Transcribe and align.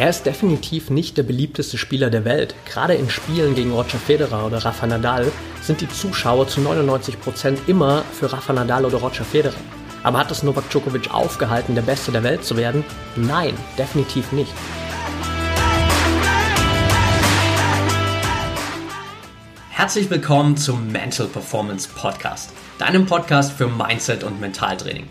Er 0.00 0.08
ist 0.08 0.24
definitiv 0.24 0.88
nicht 0.88 1.18
der 1.18 1.24
beliebteste 1.24 1.76
Spieler 1.76 2.08
der 2.08 2.24
Welt. 2.24 2.54
Gerade 2.64 2.94
in 2.94 3.10
Spielen 3.10 3.54
gegen 3.54 3.70
Roger 3.70 3.98
Federer 3.98 4.46
oder 4.46 4.64
Rafa 4.64 4.86
Nadal 4.86 5.30
sind 5.60 5.82
die 5.82 5.90
Zuschauer 5.90 6.48
zu 6.48 6.62
99 6.62 7.20
Prozent 7.20 7.60
immer 7.66 8.02
für 8.10 8.32
Rafa 8.32 8.54
Nadal 8.54 8.86
oder 8.86 8.96
Roger 8.96 9.24
Federer. 9.24 9.60
Aber 10.02 10.16
hat 10.16 10.30
es 10.30 10.42
Novak 10.42 10.70
Djokovic 10.70 11.12
aufgehalten, 11.12 11.74
der 11.74 11.82
Beste 11.82 12.12
der 12.12 12.22
Welt 12.22 12.46
zu 12.46 12.56
werden? 12.56 12.82
Nein, 13.14 13.52
definitiv 13.76 14.32
nicht. 14.32 14.54
Herzlich 19.68 20.08
willkommen 20.08 20.56
zum 20.56 20.90
Mental 20.90 21.26
Performance 21.26 21.90
Podcast, 21.94 22.54
deinem 22.78 23.04
Podcast 23.04 23.52
für 23.52 23.66
Mindset 23.66 24.24
und 24.24 24.40
Mentaltraining. 24.40 25.10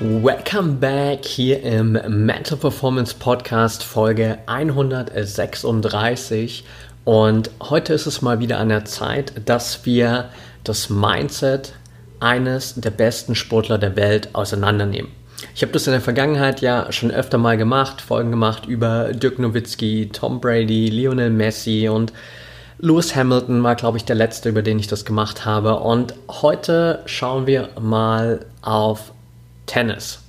Welcome 0.00 0.78
back 0.80 1.24
hier 1.24 1.62
im 1.62 1.92
Mental 1.92 2.58
Performance 2.58 3.14
Podcast 3.16 3.84
Folge 3.84 4.38
136 4.46 6.64
und 7.04 7.52
heute 7.62 7.94
ist 7.94 8.06
es 8.06 8.20
mal 8.20 8.40
wieder 8.40 8.58
an 8.58 8.70
der 8.70 8.84
Zeit, 8.86 9.32
dass 9.44 9.86
wir 9.86 10.30
das 10.64 10.90
Mindset 10.90 11.74
eines 12.18 12.74
der 12.74 12.90
besten 12.90 13.36
Sportler 13.36 13.78
der 13.78 13.94
Welt 13.94 14.30
auseinandernehmen. 14.32 15.12
Ich 15.54 15.62
habe 15.62 15.70
das 15.70 15.86
in 15.86 15.92
der 15.92 16.00
Vergangenheit 16.00 16.60
ja 16.60 16.90
schon 16.90 17.12
öfter 17.12 17.38
mal 17.38 17.56
gemacht, 17.56 18.00
Folgen 18.00 18.32
gemacht 18.32 18.66
über 18.66 19.12
Dirk 19.12 19.38
Nowitzki, 19.38 20.10
Tom 20.12 20.40
Brady, 20.40 20.88
Lionel 20.88 21.30
Messi 21.30 21.88
und 21.88 22.12
Lewis 22.78 23.14
Hamilton 23.14 23.62
war, 23.62 23.76
glaube 23.76 23.98
ich, 23.98 24.04
der 24.04 24.16
letzte, 24.16 24.48
über 24.48 24.62
den 24.62 24.80
ich 24.80 24.88
das 24.88 25.04
gemacht 25.04 25.44
habe. 25.44 25.78
Und 25.78 26.14
heute 26.28 27.04
schauen 27.06 27.46
wir 27.46 27.68
mal 27.80 28.44
auf 28.60 29.13
Tennis. 29.66 30.20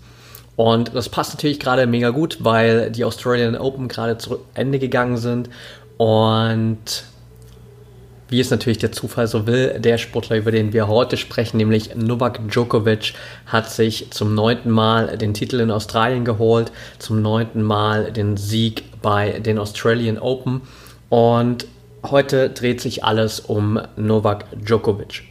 Und 0.56 0.96
das 0.96 1.10
passt 1.10 1.34
natürlich 1.34 1.60
gerade 1.60 1.86
mega 1.86 2.12
gut, 2.12 2.38
weil 2.42 2.92
die 2.92 3.04
Australian 3.04 3.58
Open 3.58 3.88
gerade 3.88 4.18
zu 4.18 4.40
Ende 4.54 4.80
gegangen 4.80 5.18
sind. 5.18 5.50
Und 5.98 7.04
wie 8.30 8.40
es 8.40 8.50
natürlich 8.50 8.80
der 8.80 8.92
Zufall 8.92 9.28
so 9.28 9.46
will, 9.46 9.80
der 9.80 9.98
Sportler, 9.98 10.38
über 10.38 10.52
den 10.52 10.74
wir 10.74 10.88
heute 10.88 11.18
sprechen, 11.18 11.58
nämlich 11.58 11.96
Novak 11.96 12.40
Djokovic, 12.50 13.14
hat 13.46 13.70
sich 13.70 14.12
zum 14.12 14.34
neunten 14.34 14.72
Mal 14.72 15.18
den 15.18 15.34
Titel 15.34 15.60
in 15.60 15.72
Australien 15.72 16.26
geholt, 16.26 16.72
zum 16.98 17.22
neunten 17.22 17.62
Mal 17.62 18.12
den 18.12 18.36
Sieg 18.38 18.84
bei 19.02 19.40
den 19.40 19.60
Australian 19.60 20.18
Open. 20.18 20.62
Und 21.10 21.68
heute 22.04 22.50
dreht 22.50 22.82
sich 22.82 23.04
alles 23.04 23.40
um 23.42 23.80
Novak 23.96 24.46
Djokovic. 24.56 25.24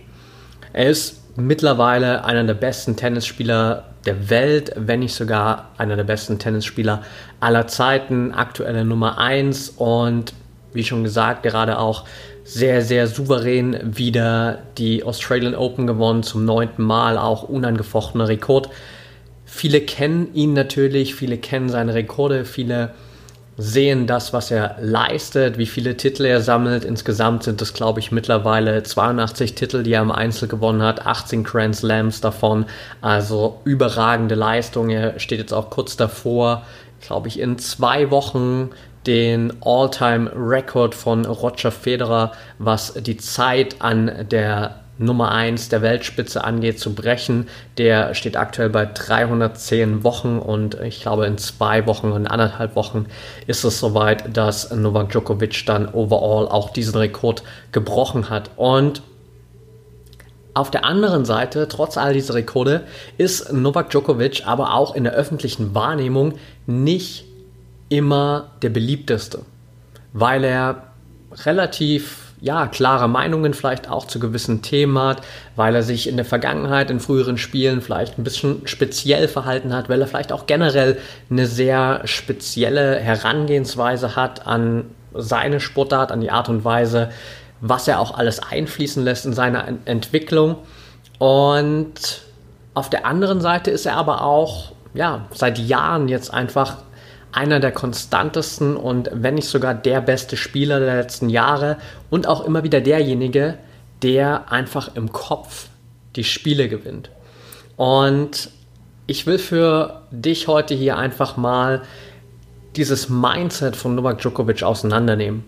Er 0.73 0.91
ist 0.91 1.23
mittlerweile 1.37 2.25
einer 2.25 2.45
der 2.45 2.55
besten 2.55 2.97
Tennisspieler 2.97 3.85
der 4.07 4.31
Welt, 4.31 4.73
wenn 4.77 5.01
nicht 5.01 5.15
sogar 5.15 5.71
einer 5.79 5.97
der 5.97 6.05
besten 6.05 6.39
Tennisspieler 6.39 7.03
aller 7.41 7.67
Zeiten, 7.67 8.33
aktuelle 8.33 8.85
Nummer 8.85 9.19
1 9.19 9.71
und 9.71 10.35
wie 10.73 10.85
schon 10.85 11.05
gesagt, 11.05 11.43
gerade 11.43 11.79
auch 11.79 12.05
sehr, 12.42 12.83
sehr 12.83 13.07
souverän 13.07 13.97
wieder 13.97 14.58
die 14.77 15.05
Australian 15.05 15.55
Open 15.55 15.86
gewonnen, 15.86 16.23
zum 16.23 16.45
neunten 16.45 16.83
Mal, 16.83 17.17
auch 17.17 17.45
unangefochtener 17.45 18.29
Rekord. 18.29 18.69
Viele 19.47 19.81
kennen 19.81 20.35
ihn 20.35 20.53
natürlich, 20.53 21.14
viele 21.14 21.39
kennen 21.39 21.69
seine 21.69 21.95
Rekorde, 21.95 22.45
viele 22.45 22.91
sehen 23.57 24.07
das, 24.07 24.33
was 24.33 24.51
er 24.51 24.77
leistet, 24.81 25.59
wie 25.59 25.67
viele 25.67 25.97
Titel 25.97 26.25
er 26.25 26.41
sammelt. 26.41 26.85
Insgesamt 26.85 27.45
sind 27.45 27.63
es, 27.63 27.73
glaube 27.73 28.01
ich, 28.01 28.11
mittlerweile 28.11 28.83
82 28.83 29.55
Titel, 29.55 29.83
die 29.83 29.92
er 29.92 30.03
im 30.03 30.11
Einzel 30.11 30.48
gewonnen 30.48 30.83
hat, 30.83 31.07
18 31.07 31.45
Grand 31.45 31.77
Slams 31.77 32.20
davon. 32.20 32.67
Also 33.01 33.61
überragende 33.64 34.35
Leistung. 34.35 34.91
Er 34.91 35.19
steht 35.20 35.39
jetzt 35.39 35.53
auch 35.53 35.70
kurz 35.70 35.97
davor, 35.97 36.64
glaube 37.01 37.29
ich, 37.29 37.39
in 37.39 37.59
zwei 37.59 38.11
Wochen 38.11 38.70
den 39.07 39.53
All-Time-Record 39.63 40.95
von 40.95 41.27
Roger 41.27 41.70
Federer, 41.70 42.33
was 42.59 42.95
die 42.95 43.19
Zeit 43.19 43.77
an 43.81 44.27
der 44.31 44.83
Nummer 44.99 45.33
1 45.33 45.69
der 45.71 45.83
Weltspitze 45.83 46.45
angeht, 46.45 46.79
zu 46.79 46.95
brechen. 46.95 47.49
Der 47.79 48.15
steht 48.15 48.37
aktuell 48.37 48.71
bei 48.71 48.87
310 48.87 50.05
Wochen 50.05 50.39
und 50.39 50.81
ich 50.81 51.01
glaube 51.03 51.27
in 51.27 51.39
zwei 51.39 51.87
Wochen, 51.87 52.13
in 52.13 52.27
anderthalb 52.27 52.77
Wochen 52.77 53.07
ist 53.47 53.65
es 53.65 53.81
soweit, 53.81 54.37
dass 54.37 54.71
Novak 54.73 55.11
Djokovic 55.11 55.67
dann 55.67 55.89
overall 55.89 56.49
auch 56.49 56.71
diesen 56.71 56.97
Rekord 56.97 57.43
gebrochen 57.73 58.31
hat. 58.31 58.51
Und 58.57 59.03
auf 60.55 60.71
der 60.71 60.85
anderen 60.85 61.25
Seite, 61.25 61.67
trotz 61.67 61.97
all 61.97 62.13
dieser 62.13 62.35
Rekorde, 62.35 62.85
ist 63.19 63.53
Novak 63.53 63.91
Djokovic 63.91 64.47
aber 64.47 64.75
auch 64.75 64.95
in 64.95 65.03
der 65.03 65.15
öffentlichen 65.15 65.75
Wahrnehmung 65.75 66.35
nicht 66.67 67.25
immer 67.89 68.53
der 68.63 68.71
beliebteste, 68.71 69.41
weil 70.13 70.45
er 70.45 70.85
relativ 71.45 72.23
ja, 72.45 72.67
klare 72.67 73.09
Meinungen 73.09 73.55
vielleicht 73.55 73.89
auch 73.89 74.07
zu 74.07 74.21
gewissen 74.21 74.61
Themen 74.61 74.99
hat, 74.99 75.23
weil 75.57 75.75
er 75.75 75.83
sich 75.83 76.07
in 76.07 76.17
der 76.17 76.27
Vergangenheit 76.27 76.91
in 76.91 77.01
früheren 77.01 77.39
Spielen 77.39 77.81
vielleicht 77.81 78.19
ein 78.19 78.25
bisschen 78.25 78.67
speziell 78.67 79.29
verhalten 79.29 79.73
hat, 79.73 79.89
weil 79.89 80.03
er 80.03 80.07
vielleicht 80.07 80.31
auch 80.31 80.45
generell 80.45 80.99
eine 81.31 81.47
sehr 81.47 82.03
spezielle 82.05 82.97
Herangehensweise 82.97 84.15
hat 84.15 84.47
an 84.47 84.85
seine 85.15 85.59
Sportart, 85.59 86.13
an 86.13 86.21
die 86.21 86.31
Art 86.31 86.51
und 86.51 86.67
Weise, 86.67 87.09
was 87.63 87.89
er 87.89 87.99
auch 87.99 88.19
alles 88.19 88.41
einfließen 88.41 89.03
lässt 89.03 89.25
in 89.25 89.33
seine 89.33 89.79
Entwicklung. 89.87 90.57
Und 91.19 92.21
auf 92.75 92.91
der 92.91 93.07
anderen 93.07 93.41
Seite 93.41 93.71
ist 93.71 93.87
er 93.87 93.97
aber 93.97 94.23
auch 94.23 94.73
ja, 94.93 95.25
seit 95.33 95.59
Jahren 95.59 96.09
jetzt 96.09 96.33
einfach 96.33 96.77
einer 97.34 97.58
der 97.58 97.72
konstantesten 97.72 98.77
und 98.77 99.11
wenn 99.12 99.34
nicht 99.34 99.48
sogar 99.48 99.74
der 99.74 100.00
beste 100.00 100.36
Spieler 100.36 100.78
der 100.78 100.96
letzten 100.96 101.28
Jahre 101.28 101.78
und 102.08 102.28
auch 102.28 102.45
immer 102.45 102.62
wieder 102.62 102.80
derjenige, 102.80 103.58
der 104.02 104.52
einfach 104.52 104.95
im 104.95 105.11
Kopf 105.11 105.67
die 106.14 106.24
Spiele 106.24 106.68
gewinnt. 106.68 107.11
Und 107.77 108.50
ich 109.06 109.27
will 109.27 109.39
für 109.39 110.02
dich 110.12 110.46
heute 110.46 110.74
hier 110.74 110.96
einfach 110.96 111.36
mal 111.36 111.83
dieses 112.77 113.08
Mindset 113.08 113.74
von 113.74 113.96
Novak 113.96 114.20
Djokovic 114.20 114.62
auseinandernehmen. 114.62 115.45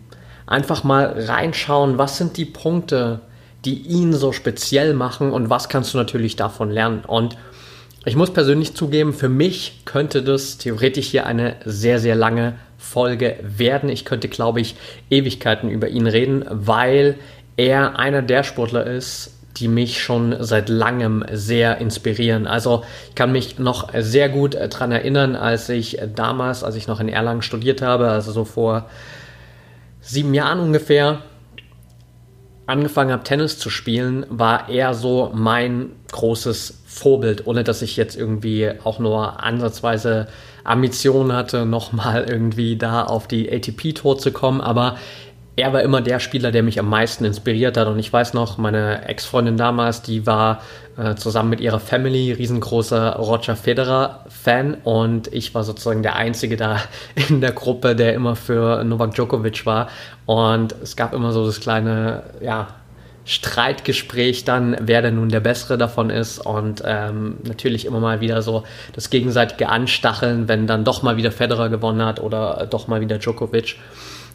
Einfach 0.47 0.83
mal 0.83 1.15
reinschauen, 1.17 1.99
was 1.99 2.19
sind 2.19 2.37
die 2.37 2.45
Punkte, 2.45 3.21
die 3.65 3.83
ihn 3.83 4.13
so 4.13 4.33
speziell 4.33 4.95
machen 4.95 5.33
und 5.33 5.51
was 5.51 5.69
kannst 5.69 5.95
du 5.95 5.99
natürlich 5.99 6.37
davon 6.37 6.71
lernen. 6.71 7.05
Und 7.07 7.37
ich 8.07 8.15
muss 8.15 8.33
persönlich 8.33 8.75
zugeben, 8.75 9.13
für 9.13 9.29
mich 9.29 9.81
könnte 9.85 10.23
das 10.23 10.59
theoretisch 10.59 11.09
hier 11.09 11.27
eine 11.27 11.57
sehr, 11.65 11.99
sehr 11.99 12.15
lange 12.15 12.55
Folge 12.79 13.37
werden. 13.43 13.89
Ich 13.89 14.05
könnte, 14.05 14.29
glaube 14.29 14.61
ich, 14.61 14.77
Ewigkeiten 15.11 15.69
über 15.69 15.89
ihn 15.89 16.07
reden, 16.07 16.45
weil 16.49 17.17
er 17.57 17.99
einer 17.99 18.23
der 18.23 18.45
Sportler 18.45 18.87
ist, 18.87 19.35
die 19.57 19.67
mich 19.67 20.03
schon 20.03 20.37
seit 20.39 20.69
langem 20.69 21.25
sehr 21.33 21.79
inspirieren. 21.79 22.47
Also 22.47 22.85
ich 23.09 23.17
kann 23.17 23.33
mich 23.33 23.59
noch 23.59 23.91
sehr 23.99 24.29
gut 24.29 24.55
daran 24.55 24.93
erinnern, 24.93 25.35
als 25.35 25.69
ich 25.69 25.99
damals, 26.15 26.63
als 26.63 26.77
ich 26.77 26.87
noch 26.87 27.01
in 27.01 27.09
Erlangen 27.09 27.43
studiert 27.43 27.83
habe, 27.83 28.09
also 28.11 28.31
so 28.31 28.45
vor 28.45 28.89
sieben 30.01 30.33
Jahren 30.33 30.61
ungefähr, 30.61 31.23
angefangen 32.67 33.11
habe, 33.11 33.25
Tennis 33.25 33.59
zu 33.59 33.71
spielen, 33.71 34.27
war 34.29 34.69
er 34.69 34.95
so 34.95 35.33
mein 35.35 35.91
großes 36.13 36.83
Vorbild, 36.97 37.47
ohne 37.47 37.63
dass 37.63 37.83
ich 37.83 37.97
jetzt 37.97 38.17
irgendwie 38.17 38.71
auch 38.85 38.99
nur 38.99 39.43
ansatzweise 39.43 40.29
Ambitionen 40.65 41.33
hatte, 41.33 41.67
nochmal 41.67 42.25
irgendwie 42.29 42.77
da 42.77 43.05
auf 43.05 43.29
die 43.29 43.53
ATP-Tour 43.53 44.19
zu 44.19 44.33
kommen. 44.33 44.63
Aber 44.63 44.97
er 45.57 45.73
war 45.73 45.83
immer 45.83 46.01
der 46.01 46.21
Spieler, 46.21 46.53
der 46.53 46.63
mich 46.63 46.79
am 46.79 46.89
meisten 46.89 47.25
inspiriert 47.25 47.77
hat. 47.77 47.87
Und 47.89 47.99
ich 47.99 48.11
weiß 48.11 48.33
noch, 48.33 48.57
meine 48.57 49.07
Ex-Freundin 49.09 49.59
damals, 49.59 50.01
die 50.03 50.27
war 50.27 50.63
äh, 50.97 51.15
zusammen 51.17 51.51
mit 51.51 51.61
ihrer 51.61 51.81
Family 51.81 52.33
riesengroßer 52.33 53.17
Roger 53.17 53.57
Federer-Fan. 53.57 54.79
Und 54.85 55.33
ich 55.35 55.55
war 55.55 55.65
sozusagen 55.65 56.03
der 56.03 56.17
Einzige 56.17 56.57
da 56.57 56.81
in 57.29 57.43
der 57.43 57.53
Gruppe, 57.53 57.95
der 57.95 58.15
immer 58.15 58.37
für 58.37 58.85
Novak 58.85 59.15
Djokovic 59.15 59.67
war. 59.67 59.89
Und 60.25 60.75
es 60.83 60.97
gab 60.97 61.13
immer 61.13 61.33
so 61.33 61.45
das 61.45 61.61
kleine, 61.61 62.23
ja, 62.41 62.69
Streitgespräch 63.27 64.45
dann, 64.45 64.77
wer 64.81 65.03
denn 65.03 65.17
nun 65.17 65.29
der 65.29 65.41
Bessere 65.41 65.77
davon 65.77 66.11
ist 66.11 66.39
und 66.39 66.83
ähm, 66.87 67.39
natürlich 67.43 67.85
immer 67.85 67.99
mal 67.99 68.21
wieder 68.21 68.41
so 68.41 68.63
das 68.95 69.11
gegenseitige 69.11 69.69
Anstacheln, 69.69 70.47
wenn 70.47 70.69
dann 70.69 70.85
doch 70.85 71.03
mal 71.03 71.17
wieder 71.17 71.33
Federer 71.33 71.69
gewonnen 71.69 72.07
hat 72.07 72.21
oder 72.21 72.67
doch 72.71 72.87
mal 72.87 73.01
wieder 73.01 73.19
Djokovic. 73.19 73.77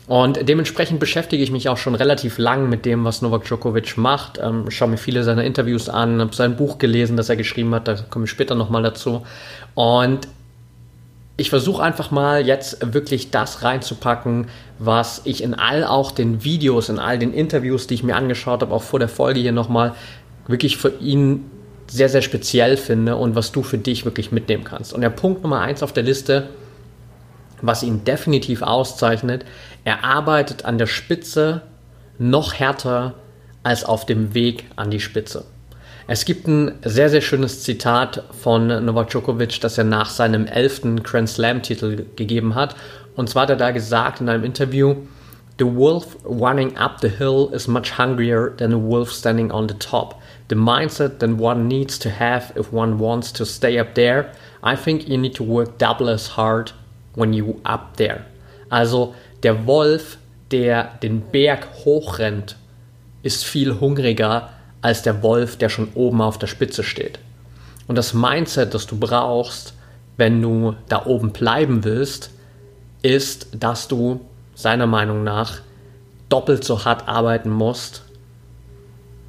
Und 0.07 0.49
dementsprechend 0.49 0.99
beschäftige 0.99 1.41
ich 1.41 1.51
mich 1.51 1.69
auch 1.69 1.77
schon 1.77 1.95
relativ 1.95 2.37
lang 2.37 2.67
mit 2.67 2.85
dem, 2.85 3.05
was 3.05 3.21
Novak 3.21 3.45
Djokovic 3.45 3.97
macht. 3.97 4.39
Ähm, 4.43 4.69
schaue 4.69 4.89
mir 4.89 4.97
viele 4.97 5.23
seiner 5.23 5.45
Interviews 5.45 5.87
an, 5.87 6.19
habe 6.19 6.35
sein 6.35 6.57
Buch 6.57 6.77
gelesen, 6.77 7.15
das 7.15 7.29
er 7.29 7.37
geschrieben 7.37 7.73
hat, 7.73 7.87
da 7.87 7.95
komme 8.09 8.25
ich 8.25 8.31
später 8.31 8.55
nochmal 8.55 8.83
dazu. 8.83 9.25
Und 9.73 10.27
ich 11.41 11.49
versuche 11.49 11.81
einfach 11.81 12.11
mal 12.11 12.45
jetzt 12.45 12.93
wirklich 12.93 13.31
das 13.31 13.63
reinzupacken, 13.63 14.47
was 14.77 15.21
ich 15.25 15.43
in 15.43 15.55
all 15.55 15.83
auch 15.83 16.11
den 16.11 16.43
Videos, 16.43 16.87
in 16.87 16.99
all 16.99 17.17
den 17.17 17.33
Interviews, 17.33 17.87
die 17.87 17.95
ich 17.95 18.03
mir 18.03 18.15
angeschaut 18.15 18.61
habe, 18.61 18.73
auch 18.73 18.83
vor 18.83 18.99
der 18.99 19.09
Folge 19.09 19.39
hier 19.39 19.51
nochmal, 19.51 19.95
wirklich 20.47 20.77
für 20.77 20.89
ihn 20.99 21.49
sehr, 21.87 22.09
sehr 22.09 22.21
speziell 22.21 22.77
finde 22.77 23.15
und 23.15 23.35
was 23.35 23.51
du 23.51 23.63
für 23.63 23.77
dich 23.77 24.05
wirklich 24.05 24.31
mitnehmen 24.31 24.63
kannst. 24.63 24.93
Und 24.93 25.01
der 25.01 25.09
Punkt 25.09 25.41
Nummer 25.43 25.59
eins 25.61 25.83
auf 25.83 25.93
der 25.93 26.03
Liste, 26.03 26.49
was 27.61 27.83
ihn 27.83 28.03
definitiv 28.03 28.61
auszeichnet, 28.61 29.43
er 29.83 30.03
arbeitet 30.03 30.63
an 30.65 30.77
der 30.77 30.87
Spitze 30.87 31.63
noch 32.17 32.53
härter 32.53 33.15
als 33.63 33.83
auf 33.83 34.05
dem 34.05 34.33
Weg 34.33 34.65
an 34.75 34.91
die 34.91 34.99
Spitze. 34.99 35.45
Es 36.07 36.25
gibt 36.25 36.47
ein 36.47 36.79
sehr, 36.83 37.09
sehr 37.09 37.21
schönes 37.21 37.63
Zitat 37.63 38.23
von 38.41 38.67
Novak 38.85 39.09
Djokovic, 39.09 39.61
das 39.61 39.77
er 39.77 39.83
nach 39.83 40.09
seinem 40.09 40.47
elften 40.47 41.03
Grand 41.03 41.29
Slam-Titel 41.29 42.05
gegeben 42.15 42.55
hat. 42.55 42.75
Und 43.15 43.29
zwar 43.29 43.43
hat 43.43 43.51
er 43.51 43.55
da 43.55 43.71
gesagt 43.71 44.21
in 44.21 44.29
einem 44.29 44.43
Interview, 44.43 44.95
The 45.57 45.65
wolf 45.75 46.17
running 46.23 46.75
up 46.75 47.01
the 47.01 47.09
hill 47.09 47.49
is 47.53 47.67
much 47.67 47.99
hungrier 47.99 48.55
than 48.57 48.73
a 48.73 48.77
wolf 48.77 49.11
standing 49.11 49.51
on 49.51 49.67
the 49.67 49.75
top. 49.75 50.19
The 50.47 50.55
mindset 50.55 51.19
that 51.19 51.37
one 51.37 51.67
needs 51.67 51.99
to 51.99 52.09
have 52.09 52.51
if 52.55 52.73
one 52.73 52.97
wants 52.97 53.31
to 53.33 53.45
stay 53.45 53.77
up 53.77 53.93
there, 53.93 54.31
I 54.63 54.75
think 54.75 55.07
you 55.07 55.19
need 55.19 55.35
to 55.35 55.43
work 55.43 55.77
double 55.77 56.09
as 56.09 56.35
hard 56.35 56.71
when 57.13 57.33
you 57.33 57.61
up 57.63 57.97
there. 57.97 58.25
Also 58.69 59.13
der 59.43 59.67
Wolf, 59.67 60.17
der 60.49 60.97
den 61.03 61.21
Berg 61.31 61.67
hochrennt, 61.85 62.55
ist 63.21 63.45
viel 63.45 63.79
hungriger 63.79 64.49
als 64.81 65.01
der 65.01 65.21
Wolf, 65.23 65.57
der 65.57 65.69
schon 65.69 65.89
oben 65.93 66.21
auf 66.21 66.37
der 66.37 66.47
Spitze 66.47 66.83
steht. 66.83 67.19
Und 67.87 67.97
das 67.97 68.13
Mindset, 68.13 68.73
das 68.73 68.87
du 68.87 68.97
brauchst, 68.97 69.73
wenn 70.17 70.41
du 70.41 70.75
da 70.89 71.05
oben 71.05 71.31
bleiben 71.31 71.83
willst, 71.83 72.31
ist, 73.01 73.47
dass 73.53 73.87
du 73.87 74.21
seiner 74.55 74.87
Meinung 74.87 75.23
nach 75.23 75.59
doppelt 76.29 76.63
so 76.63 76.85
hart 76.85 77.07
arbeiten 77.07 77.49
musst, 77.49 78.03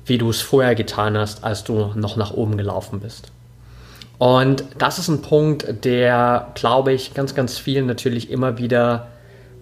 wie 0.04 0.18
du 0.18 0.30
es 0.30 0.40
vorher 0.40 0.74
getan 0.74 1.16
hast, 1.16 1.44
als 1.44 1.64
du 1.64 1.92
noch 1.94 2.16
nach 2.16 2.32
oben 2.32 2.56
gelaufen 2.56 3.00
bist. 3.00 3.30
Und 4.18 4.64
das 4.78 4.98
ist 4.98 5.08
ein 5.08 5.22
Punkt, 5.22 5.84
der, 5.84 6.52
glaube 6.54 6.92
ich, 6.92 7.14
ganz, 7.14 7.34
ganz 7.34 7.58
vielen 7.58 7.86
natürlich 7.86 8.30
immer 8.30 8.58
wieder 8.58 9.08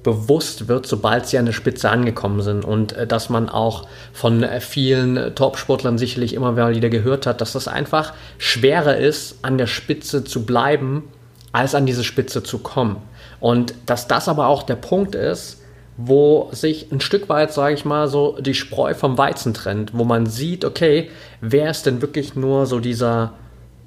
bewusst 0.03 0.69
wird, 0.69 0.87
sobald 0.87 1.27
sie 1.27 1.39
an 1.39 1.47
der 1.47 1.53
Spitze 1.53 1.91
angekommen 1.91 2.43
sind. 2.43 2.65
Und 2.65 2.93
äh, 2.93 3.07
dass 3.07 3.29
man 3.29 3.49
auch 3.49 3.87
von 4.13 4.43
äh, 4.43 4.61
vielen 4.61 5.35
Top-Sportlern 5.35 5.99
sicherlich 5.99 6.35
immer 6.35 6.57
wieder 6.57 6.89
gehört 6.89 7.27
hat, 7.27 7.41
dass 7.41 7.53
das 7.53 7.69
einfach 7.69 8.13
schwerer 8.39 8.97
ist, 8.97 9.39
an 9.43 9.59
der 9.59 9.67
Spitze 9.67 10.25
zu 10.25 10.45
bleiben, 10.47 11.05
als 11.53 11.75
an 11.75 11.87
diese 11.87 12.05
Spitze 12.05 12.43
zu 12.43 12.59
kommen. 12.59 12.97
Und 13.41 13.75
dass 13.87 14.09
das 14.09 14.29
aber 14.29 14.47
auch 14.47 14.63
der 14.63 14.77
Punkt 14.77 15.15
ist, 15.15 15.61
wo 15.97 16.49
sich 16.53 16.91
ein 16.91 17.01
Stück 17.01 17.29
weit, 17.29 17.53
sage 17.53 17.75
ich 17.75 17.85
mal, 17.85 18.09
so 18.09 18.39
die 18.41 18.55
Spreu 18.55 18.95
vom 18.95 19.19
Weizen 19.19 19.53
trennt, 19.53 19.93
wo 19.93 20.05
man 20.05 20.27
sieht, 20.27 20.65
okay, 20.65 21.11
wer 21.41 21.71
ist 21.71 21.85
denn 21.85 22.01
wirklich 22.01 22.35
nur 22.35 22.67
so 22.67 22.79
dieser 22.81 23.35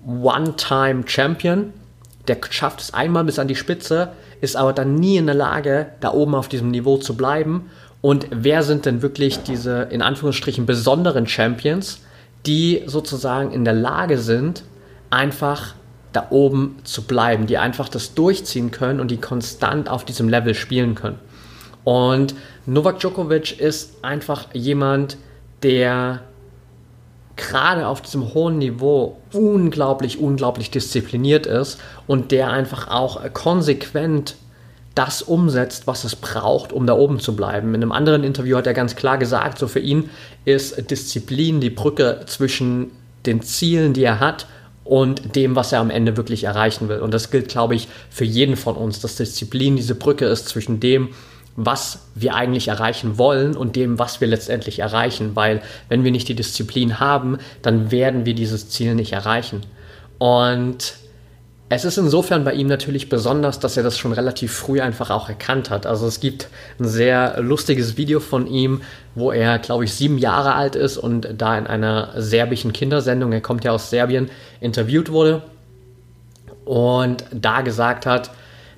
One-Time-Champion, 0.05 1.73
der 2.27 2.37
schafft 2.49 2.81
es 2.81 2.93
einmal 2.93 3.23
bis 3.23 3.39
an 3.39 3.47
die 3.47 3.55
Spitze, 3.55 4.09
ist 4.43 4.57
aber 4.57 4.73
dann 4.73 4.95
nie 4.95 5.15
in 5.15 5.25
der 5.25 5.35
Lage, 5.35 5.87
da 6.01 6.11
oben 6.11 6.35
auf 6.35 6.49
diesem 6.49 6.69
Niveau 6.69 6.97
zu 6.97 7.15
bleiben. 7.15 7.69
Und 8.01 8.27
wer 8.29 8.61
sind 8.61 8.85
denn 8.85 9.01
wirklich 9.01 9.41
diese 9.43 9.83
in 9.83 10.01
Anführungsstrichen 10.01 10.65
besonderen 10.65 11.27
Champions, 11.27 12.01
die 12.45 12.83
sozusagen 12.85 13.51
in 13.51 13.63
der 13.63 13.73
Lage 13.73 14.17
sind, 14.17 14.63
einfach 15.09 15.75
da 16.11 16.27
oben 16.29 16.75
zu 16.83 17.03
bleiben, 17.03 17.47
die 17.47 17.57
einfach 17.57 17.87
das 17.87 18.15
durchziehen 18.15 18.71
können 18.71 18.99
und 18.99 19.11
die 19.11 19.17
konstant 19.17 19.87
auf 19.89 20.03
diesem 20.03 20.27
Level 20.27 20.53
spielen 20.55 20.93
können. 20.93 21.19
Und 21.85 22.35
Novak 22.65 22.99
Djokovic 22.99 23.61
ist 23.61 24.03
einfach 24.03 24.53
jemand, 24.53 25.15
der 25.63 26.19
gerade 27.35 27.87
auf 27.87 28.01
diesem 28.01 28.33
hohen 28.33 28.59
Niveau 28.59 29.17
unglaublich, 29.31 30.19
unglaublich 30.19 30.71
diszipliniert 30.71 31.45
ist 31.45 31.79
und 32.07 32.31
der 32.31 32.51
einfach 32.51 32.87
auch 32.89 33.21
konsequent 33.33 34.35
das 34.95 35.23
umsetzt, 35.23 35.87
was 35.87 36.03
es 36.03 36.15
braucht, 36.15 36.71
um 36.71 36.85
da 36.85 36.93
oben 36.93 37.19
zu 37.19 37.35
bleiben. 37.35 37.69
In 37.69 37.81
einem 37.81 37.91
anderen 37.91 38.23
Interview 38.23 38.57
hat 38.57 38.67
er 38.67 38.73
ganz 38.73 38.95
klar 38.95 39.17
gesagt, 39.17 39.57
so 39.57 39.67
für 39.67 39.79
ihn 39.79 40.09
ist 40.45 40.91
Disziplin 40.91 41.61
die 41.61 41.71
Brücke 41.71 42.21
zwischen 42.27 42.91
den 43.25 43.41
Zielen, 43.41 43.93
die 43.93 44.03
er 44.03 44.19
hat 44.19 44.45
und 44.83 45.35
dem, 45.35 45.55
was 45.55 45.71
er 45.71 45.79
am 45.79 45.89
Ende 45.89 46.17
wirklich 46.17 46.43
erreichen 46.43 46.89
will. 46.89 46.99
Und 46.99 47.13
das 47.13 47.31
gilt, 47.31 47.47
glaube 47.47 47.73
ich, 47.73 47.87
für 48.09 48.25
jeden 48.25 48.55
von 48.55 48.75
uns, 48.75 48.99
dass 48.99 49.15
Disziplin 49.15 49.77
diese 49.77 49.95
Brücke 49.95 50.25
ist 50.25 50.47
zwischen 50.47 50.79
dem, 50.79 51.09
was 51.55 52.07
wir 52.15 52.35
eigentlich 52.35 52.67
erreichen 52.67 53.17
wollen 53.17 53.55
und 53.55 53.75
dem, 53.75 53.99
was 53.99 54.21
wir 54.21 54.27
letztendlich 54.27 54.79
erreichen. 54.79 55.35
Weil 55.35 55.61
wenn 55.89 56.03
wir 56.03 56.11
nicht 56.11 56.27
die 56.27 56.35
Disziplin 56.35 56.99
haben, 56.99 57.37
dann 57.61 57.91
werden 57.91 58.25
wir 58.25 58.33
dieses 58.33 58.69
Ziel 58.69 58.95
nicht 58.95 59.13
erreichen. 59.13 59.61
Und 60.17 60.95
es 61.69 61.85
ist 61.85 61.97
insofern 61.97 62.43
bei 62.43 62.53
ihm 62.53 62.67
natürlich 62.67 63.09
besonders, 63.09 63.59
dass 63.59 63.77
er 63.77 63.83
das 63.83 63.97
schon 63.97 64.13
relativ 64.13 64.53
früh 64.53 64.79
einfach 64.79 65.09
auch 65.09 65.27
erkannt 65.27 65.69
hat. 65.69 65.87
Also 65.87 66.05
es 66.05 66.19
gibt 66.19 66.47
ein 66.79 66.87
sehr 66.87 67.41
lustiges 67.41 67.97
Video 67.97 68.19
von 68.19 68.45
ihm, 68.45 68.81
wo 69.15 69.31
er, 69.31 69.57
glaube 69.57 69.85
ich, 69.85 69.93
sieben 69.93 70.17
Jahre 70.19 70.53
alt 70.53 70.75
ist 70.75 70.97
und 70.97 71.27
da 71.37 71.57
in 71.57 71.65
einer 71.65 72.09
serbischen 72.15 72.73
Kindersendung, 72.73 73.31
er 73.31 73.41
kommt 73.41 73.63
ja 73.63 73.71
aus 73.71 73.89
Serbien, 73.89 74.29
interviewt 74.59 75.11
wurde 75.11 75.41
und 76.65 77.25
da 77.31 77.61
gesagt 77.61 78.05
hat, 78.05 78.29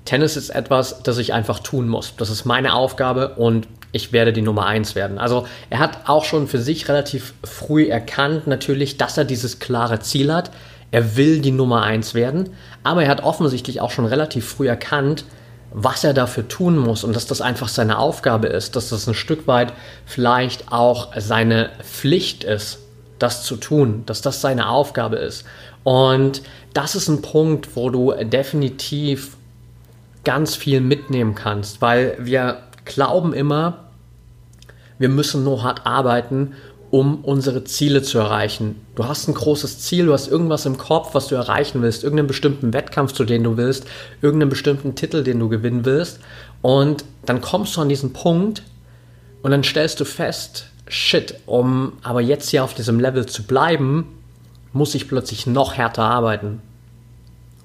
Tennis 0.05 0.37
ist 0.37 0.51
etwas, 0.51 1.01
das 1.03 1.17
ich 1.17 1.33
einfach 1.33 1.59
tun 1.59 1.89
muss. 1.89 2.13
Das 2.17 2.29
ist 2.29 2.45
meine 2.45 2.75
Aufgabe 2.75 3.35
und 3.35 3.67
ich 3.91 4.11
werde 4.13 4.33
die 4.33 4.41
Nummer 4.41 4.65
eins 4.65 4.93
werden. 4.93 5.17
Also 5.17 5.47
er 5.69 5.79
hat 5.79 6.07
auch 6.07 6.25
schon 6.25 6.47
für 6.47 6.59
sich 6.59 6.87
relativ 6.87 7.33
früh 7.43 7.87
erkannt, 7.87 8.45
natürlich, 8.45 8.97
dass 8.97 9.17
er 9.17 9.25
dieses 9.25 9.59
klare 9.59 9.99
Ziel 9.99 10.31
hat. 10.33 10.51
Er 10.91 11.17
will 11.17 11.39
die 11.39 11.51
Nummer 11.51 11.81
eins 11.81 12.13
werden, 12.13 12.51
aber 12.83 13.03
er 13.03 13.09
hat 13.09 13.23
offensichtlich 13.23 13.81
auch 13.81 13.91
schon 13.91 14.05
relativ 14.05 14.47
früh 14.47 14.67
erkannt, 14.67 15.25
was 15.71 16.03
er 16.03 16.13
dafür 16.13 16.47
tun 16.47 16.77
muss 16.77 17.03
und 17.03 17.15
dass 17.15 17.25
das 17.25 17.41
einfach 17.41 17.67
seine 17.67 17.97
Aufgabe 17.97 18.47
ist, 18.47 18.75
dass 18.75 18.89
das 18.89 19.07
ein 19.07 19.13
Stück 19.13 19.47
weit 19.47 19.73
vielleicht 20.05 20.71
auch 20.71 21.09
seine 21.17 21.71
Pflicht 21.81 22.43
ist, 22.43 22.79
das 23.19 23.43
zu 23.43 23.55
tun, 23.57 24.03
dass 24.05 24.21
das 24.21 24.39
seine 24.39 24.69
Aufgabe 24.69 25.17
ist. 25.17 25.45
Und 25.83 26.43
das 26.73 26.95
ist 26.95 27.07
ein 27.07 27.21
Punkt, 27.21 27.75
wo 27.75 27.89
du 27.89 28.13
definitiv 28.23 29.35
ganz 30.25 30.55
viel 30.55 30.81
mitnehmen 30.81 31.35
kannst, 31.35 31.81
weil 31.81 32.17
wir 32.19 32.63
glauben 32.83 33.33
immer, 33.33 33.85
wir 34.99 35.09
müssen 35.09 35.43
nur 35.43 35.63
hart 35.63 35.85
arbeiten, 35.85 36.53
um 36.91 37.23
unsere 37.25 37.63
Ziele 37.63 38.03
zu 38.03 38.19
erreichen. 38.19 38.81
Du 38.95 39.05
hast 39.05 39.27
ein 39.27 39.33
großes 39.33 39.79
Ziel, 39.79 40.05
du 40.05 40.13
hast 40.13 40.27
irgendwas 40.27 40.65
im 40.65 40.77
Kopf, 40.77 41.13
was 41.13 41.27
du 41.27 41.35
erreichen 41.35 41.81
willst, 41.81 42.03
irgendeinen 42.03 42.27
bestimmten 42.27 42.73
Wettkampf, 42.73 43.11
zu 43.11 43.25
dem 43.25 43.43
du 43.43 43.57
willst, 43.57 43.85
irgendeinen 44.21 44.49
bestimmten 44.49 44.95
Titel, 44.95 45.23
den 45.23 45.39
du 45.39 45.49
gewinnen 45.49 45.83
willst. 45.83 46.19
Und 46.61 47.03
dann 47.25 47.41
kommst 47.41 47.75
du 47.75 47.81
an 47.81 47.89
diesen 47.89 48.13
Punkt 48.13 48.63
und 49.41 49.51
dann 49.51 49.63
stellst 49.63 49.99
du 49.99 50.05
fest, 50.05 50.67
shit, 50.87 51.35
um 51.45 51.93
aber 52.01 52.21
jetzt 52.21 52.49
hier 52.49 52.63
auf 52.63 52.73
diesem 52.73 52.99
Level 52.99 53.25
zu 53.25 53.43
bleiben, 53.43 54.07
muss 54.71 54.95
ich 54.95 55.07
plötzlich 55.07 55.47
noch 55.47 55.73
härter 55.73 56.03
arbeiten. 56.03 56.61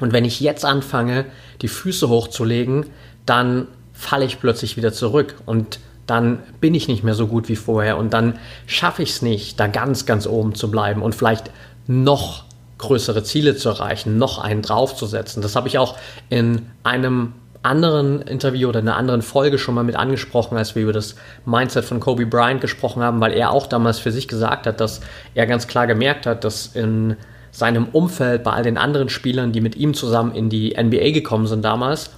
Und 0.01 0.13
wenn 0.13 0.25
ich 0.25 0.41
jetzt 0.41 0.65
anfange, 0.65 1.27
die 1.63 1.69
Füße 1.69 2.09
hochzulegen, 2.09 2.87
dann 3.27 3.69
falle 3.93 4.25
ich 4.25 4.41
plötzlich 4.41 4.77
wieder 4.77 4.93
zurück 4.93 5.37
und 5.47 5.79
dann 6.07 6.41
bin 6.61 6.75
ich 6.75 6.89
nicht 6.89 7.05
mehr 7.05 7.15
so 7.15 7.29
gut 7.29 7.49
wie 7.49 7.57
vorher 7.57 7.97
und 7.97 8.13
dann 8.13 8.39
schaffe 8.67 9.03
ich 9.03 9.11
es 9.11 9.23
nicht, 9.23 9.61
da 9.61 9.69
ganz, 9.69 10.07
ganz 10.07 10.27
oben 10.27 10.55
zu 10.55 10.71
bleiben 10.71 11.03
und 11.03 11.15
vielleicht 11.15 11.51
noch 11.87 12.45
größere 12.79 13.23
Ziele 13.23 13.55
zu 13.55 13.69
erreichen, 13.69 14.19
noch 14.19 14.39
einen 14.39 14.63
draufzusetzen. 14.63 15.43
Das 15.43 15.55
habe 15.55 15.69
ich 15.69 15.79
auch 15.79 15.97
in 16.31 16.67
einem 16.83 17.35
anderen 17.63 18.23
Interview 18.23 18.71
oder 18.71 18.81
in 18.81 18.89
einer 18.89 18.97
anderen 18.97 19.23
Folge 19.23 19.59
schon 19.59 19.75
mal 19.75 19.85
mit 19.85 19.97
angesprochen, 19.97 20.57
als 20.57 20.75
wir 20.75 20.83
über 20.83 20.95
das 20.95 21.15
Mindset 21.45 21.85
von 21.85 22.01
Kobe 22.01 22.25
Bryant 22.25 22.61
gesprochen 22.61 23.03
haben, 23.03 23.21
weil 23.21 23.35
er 23.35 23.51
auch 23.51 23.67
damals 23.67 23.99
für 23.99 24.11
sich 24.11 24.29
gesagt 24.29 24.67
hat, 24.67 24.81
dass 24.81 25.01
er 25.35 25.47
ganz 25.47 25.67
klar 25.67 25.87
gemerkt 25.87 26.27
hat, 26.27 26.43
dass 26.45 26.69
in 26.69 27.17
seinem 27.51 27.87
Umfeld, 27.87 28.45
bei 28.45 28.53
all 28.53 28.63
den 28.63 28.79
anderen 28.79 29.09
Spielern, 29.09 29.53
die 29.53 29.61
mit 29.61 29.77
ihm 29.77 29.95
zusammen 29.95 30.35
in 30.35 30.49
die 30.51 30.77
NBA 30.81 31.11
gekommen 31.11 31.47
sind 31.47 31.65
damals, 31.65 32.11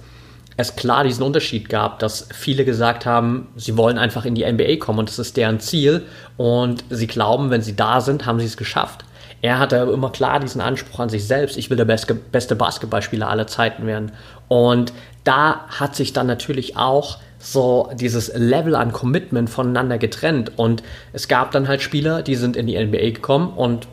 es 0.55 0.75
klar 0.75 1.03
diesen 1.03 1.23
Unterschied 1.23 1.67
gab, 1.67 1.99
dass 1.99 2.27
viele 2.31 2.63
gesagt 2.63 3.05
haben, 3.05 3.47
sie 3.55 3.75
wollen 3.75 3.97
einfach 3.97 4.25
in 4.25 4.35
die 4.35 4.45
NBA 4.45 4.75
kommen 4.77 4.99
und 4.99 5.09
das 5.09 5.19
ist 5.19 5.35
deren 5.35 5.59
Ziel 5.59 6.03
und 6.37 6.83
sie 6.89 7.07
glauben, 7.07 7.49
wenn 7.49 7.61
sie 7.61 7.75
da 7.75 8.01
sind, 8.01 8.25
haben 8.25 8.39
sie 8.39 8.45
es 8.45 8.57
geschafft. 8.57 9.03
Er 9.41 9.59
hatte 9.59 9.75
immer 9.75 10.11
klar 10.11 10.39
diesen 10.39 10.61
Anspruch 10.61 10.99
an 10.99 11.09
sich 11.09 11.25
selbst, 11.25 11.57
ich 11.57 11.69
will 11.69 11.77
der 11.77 11.85
beste 11.85 12.55
Basketballspieler 12.55 13.27
aller 13.27 13.47
Zeiten 13.47 13.85
werden. 13.85 14.13
Und 14.47 14.93
da 15.23 15.65
hat 15.67 15.95
sich 15.95 16.13
dann 16.13 16.27
natürlich 16.27 16.77
auch 16.77 17.17
so 17.39 17.89
dieses 17.93 18.31
Level 18.33 18.73
an 18.73 18.93
Commitment 18.93 19.49
voneinander 19.49 19.97
getrennt. 19.97 20.57
Und 20.57 20.81
es 21.11 21.27
gab 21.27 21.51
dann 21.51 21.67
halt 21.67 21.81
Spieler, 21.81 22.21
die 22.21 22.35
sind 22.35 22.55
in 22.55 22.67
die 22.67 22.81
NBA 22.81 23.09
gekommen 23.09 23.51
und 23.53 23.87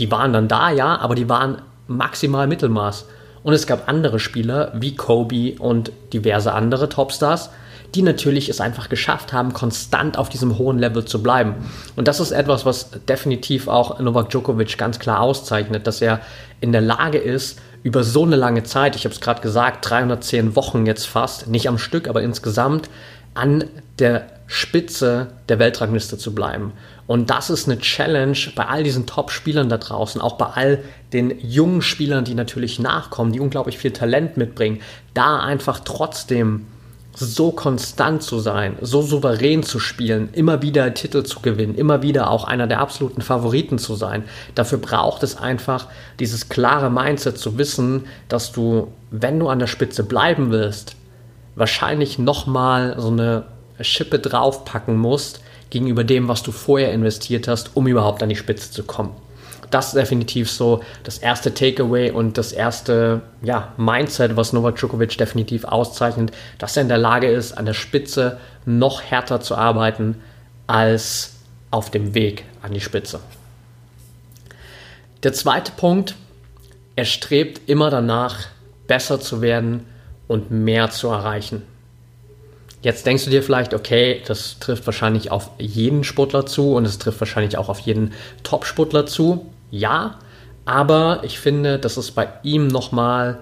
die 0.00 0.10
waren 0.10 0.32
dann 0.32 0.48
da, 0.48 0.70
ja, 0.70 0.98
aber 0.98 1.14
die 1.14 1.28
waren 1.28 1.62
maximal 1.86 2.46
Mittelmaß. 2.46 3.06
Und 3.42 3.52
es 3.52 3.66
gab 3.66 3.88
andere 3.88 4.18
Spieler 4.18 4.72
wie 4.74 4.96
Kobe 4.96 5.54
und 5.58 5.92
diverse 6.12 6.52
andere 6.52 6.88
Topstars, 6.88 7.50
die 7.94 8.02
natürlich 8.02 8.48
es 8.48 8.60
einfach 8.60 8.88
geschafft 8.88 9.32
haben, 9.32 9.52
konstant 9.52 10.16
auf 10.16 10.28
diesem 10.28 10.58
hohen 10.58 10.78
Level 10.78 11.04
zu 11.04 11.22
bleiben. 11.22 11.54
Und 11.96 12.08
das 12.08 12.20
ist 12.20 12.30
etwas, 12.30 12.64
was 12.64 12.90
definitiv 13.08 13.68
auch 13.68 13.98
Novak 13.98 14.30
Djokovic 14.30 14.78
ganz 14.78 14.98
klar 14.98 15.20
auszeichnet, 15.20 15.86
dass 15.86 16.00
er 16.00 16.20
in 16.60 16.72
der 16.72 16.82
Lage 16.82 17.18
ist, 17.18 17.58
über 17.82 18.04
so 18.04 18.24
eine 18.24 18.36
lange 18.36 18.62
Zeit, 18.62 18.94
ich 18.94 19.04
habe 19.04 19.14
es 19.14 19.20
gerade 19.20 19.40
gesagt, 19.40 19.88
310 19.88 20.54
Wochen 20.54 20.86
jetzt 20.86 21.06
fast, 21.06 21.48
nicht 21.48 21.68
am 21.68 21.78
Stück, 21.78 22.08
aber 22.08 22.22
insgesamt, 22.22 22.90
an 23.34 23.64
der 23.98 24.26
Spitze 24.46 25.28
der 25.48 25.58
Weltrangliste 25.58 26.18
zu 26.18 26.34
bleiben. 26.34 26.72
Und 27.10 27.28
das 27.28 27.50
ist 27.50 27.68
eine 27.68 27.80
Challenge 27.80 28.38
bei 28.54 28.66
all 28.66 28.84
diesen 28.84 29.04
Top-Spielern 29.04 29.68
da 29.68 29.78
draußen, 29.78 30.20
auch 30.20 30.36
bei 30.36 30.46
all 30.46 30.84
den 31.12 31.40
jungen 31.40 31.82
Spielern, 31.82 32.24
die 32.24 32.36
natürlich 32.36 32.78
nachkommen, 32.78 33.32
die 33.32 33.40
unglaublich 33.40 33.78
viel 33.78 33.90
Talent 33.90 34.36
mitbringen, 34.36 34.80
da 35.12 35.40
einfach 35.40 35.80
trotzdem 35.80 36.68
so 37.12 37.50
konstant 37.50 38.22
zu 38.22 38.38
sein, 38.38 38.76
so 38.80 39.02
souverän 39.02 39.64
zu 39.64 39.80
spielen, 39.80 40.28
immer 40.34 40.62
wieder 40.62 40.94
Titel 40.94 41.24
zu 41.24 41.40
gewinnen, 41.40 41.74
immer 41.74 42.02
wieder 42.02 42.30
auch 42.30 42.44
einer 42.44 42.68
der 42.68 42.78
absoluten 42.78 43.22
Favoriten 43.22 43.78
zu 43.78 43.96
sein. 43.96 44.22
Dafür 44.54 44.78
braucht 44.78 45.24
es 45.24 45.36
einfach 45.36 45.88
dieses 46.20 46.48
klare 46.48 46.90
Mindset 46.90 47.38
zu 47.38 47.58
wissen, 47.58 48.04
dass 48.28 48.52
du, 48.52 48.86
wenn 49.10 49.40
du 49.40 49.48
an 49.48 49.58
der 49.58 49.66
Spitze 49.66 50.04
bleiben 50.04 50.52
willst, 50.52 50.94
wahrscheinlich 51.56 52.20
nochmal 52.20 52.94
so 52.98 53.08
eine 53.08 53.46
Schippe 53.80 54.20
draufpacken 54.20 54.96
musst 54.96 55.40
gegenüber 55.70 56.04
dem, 56.04 56.28
was 56.28 56.42
du 56.42 56.52
vorher 56.52 56.92
investiert 56.92 57.48
hast, 57.48 57.70
um 57.74 57.86
überhaupt 57.86 58.22
an 58.22 58.28
die 58.28 58.36
Spitze 58.36 58.70
zu 58.70 58.82
kommen 58.84 59.14
das 59.70 59.88
ist 59.88 59.96
definitiv 59.96 60.50
so 60.50 60.82
das 61.04 61.18
erste 61.18 61.54
Takeaway 61.54 62.10
und 62.10 62.36
das 62.36 62.52
erste 62.52 63.22
ja, 63.42 63.72
Mindset, 63.76 64.36
was 64.36 64.52
Novak 64.52 64.76
Djokovic 64.76 65.16
definitiv 65.16 65.64
auszeichnet, 65.64 66.32
dass 66.58 66.76
er 66.76 66.82
in 66.82 66.88
der 66.88 66.98
Lage 66.98 67.28
ist, 67.28 67.52
an 67.52 67.66
der 67.66 67.74
Spitze 67.74 68.38
noch 68.66 69.02
härter 69.02 69.40
zu 69.40 69.54
arbeiten 69.54 70.20
als 70.66 71.34
auf 71.70 71.90
dem 71.90 72.14
Weg 72.14 72.44
an 72.62 72.72
die 72.72 72.80
Spitze. 72.80 73.20
Der 75.22 75.32
zweite 75.32 75.72
Punkt, 75.72 76.16
er 76.96 77.04
strebt 77.04 77.68
immer 77.68 77.90
danach, 77.90 78.46
besser 78.86 79.20
zu 79.20 79.40
werden 79.40 79.86
und 80.26 80.50
mehr 80.50 80.90
zu 80.90 81.08
erreichen. 81.08 81.62
Jetzt 82.82 83.04
denkst 83.04 83.24
du 83.24 83.30
dir 83.30 83.42
vielleicht, 83.42 83.74
okay, 83.74 84.22
das 84.26 84.58
trifft 84.58 84.86
wahrscheinlich 84.86 85.30
auf 85.30 85.50
jeden 85.58 86.02
Sportler 86.02 86.46
zu 86.46 86.74
und 86.74 86.86
es 86.86 86.98
trifft 86.98 87.20
wahrscheinlich 87.20 87.58
auch 87.58 87.68
auf 87.68 87.80
jeden 87.80 88.12
Top-Sportler 88.42 89.06
zu 89.06 89.46
ja, 89.70 90.16
aber 90.64 91.20
ich 91.22 91.38
finde, 91.38 91.78
dass 91.78 91.96
es 91.96 92.10
bei 92.10 92.28
ihm 92.42 92.66
nochmal 92.66 93.38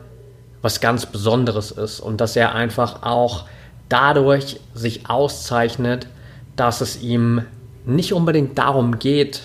was 0.61 0.81
ganz 0.81 1.07
Besonderes 1.07 1.71
ist 1.71 2.01
und 2.01 2.21
dass 2.21 2.37
er 2.37 2.55
einfach 2.55 3.03
auch 3.03 3.47
dadurch 3.89 4.61
sich 4.75 5.09
auszeichnet, 5.09 6.07
dass 6.57 6.81
es 6.81 7.01
ihm 7.01 7.43
nicht 7.87 8.13
unbedingt 8.13 8.59
darum 8.59 8.99
geht, 8.99 9.43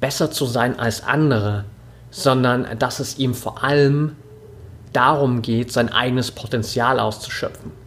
besser 0.00 0.30
zu 0.30 0.46
sein 0.46 0.78
als 0.78 1.04
andere, 1.04 1.64
sondern 2.10 2.66
dass 2.78 3.00
es 3.00 3.18
ihm 3.18 3.34
vor 3.34 3.62
allem 3.62 4.16
darum 4.92 5.42
geht, 5.42 5.72
sein 5.72 5.90
eigenes 5.90 6.30
Potenzial 6.30 7.00
auszuschöpfen. 7.00 7.81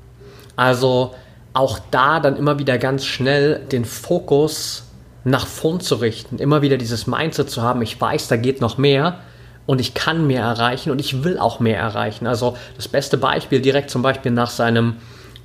Also 0.55 1.13
auch 1.53 1.79
da 1.91 2.19
dann 2.19 2.35
immer 2.35 2.59
wieder 2.59 2.77
ganz 2.77 3.05
schnell 3.05 3.59
den 3.71 3.85
Fokus 3.85 4.83
nach 5.23 5.47
vorn 5.47 5.79
zu 5.79 5.95
richten, 5.95 6.37
immer 6.37 6.61
wieder 6.61 6.77
dieses 6.77 7.07
Mindset 7.07 7.49
zu 7.49 7.61
haben, 7.61 7.81
ich 7.81 7.99
weiß, 7.99 8.27
da 8.27 8.35
geht 8.35 8.61
noch 8.61 8.77
mehr 8.77 9.19
und 9.65 9.81
ich 9.81 9.93
kann 9.93 10.27
mehr 10.27 10.43
erreichen 10.43 10.91
und 10.91 10.99
ich 10.99 11.23
will 11.23 11.39
auch 11.39 11.59
mehr 11.59 11.79
erreichen. 11.79 12.27
Also 12.27 12.55
das 12.75 12.87
beste 12.87 13.17
Beispiel 13.17 13.59
direkt 13.59 13.89
zum 13.89 14.01
Beispiel 14.01 14.31
nach 14.31 14.51
seinem 14.51 14.97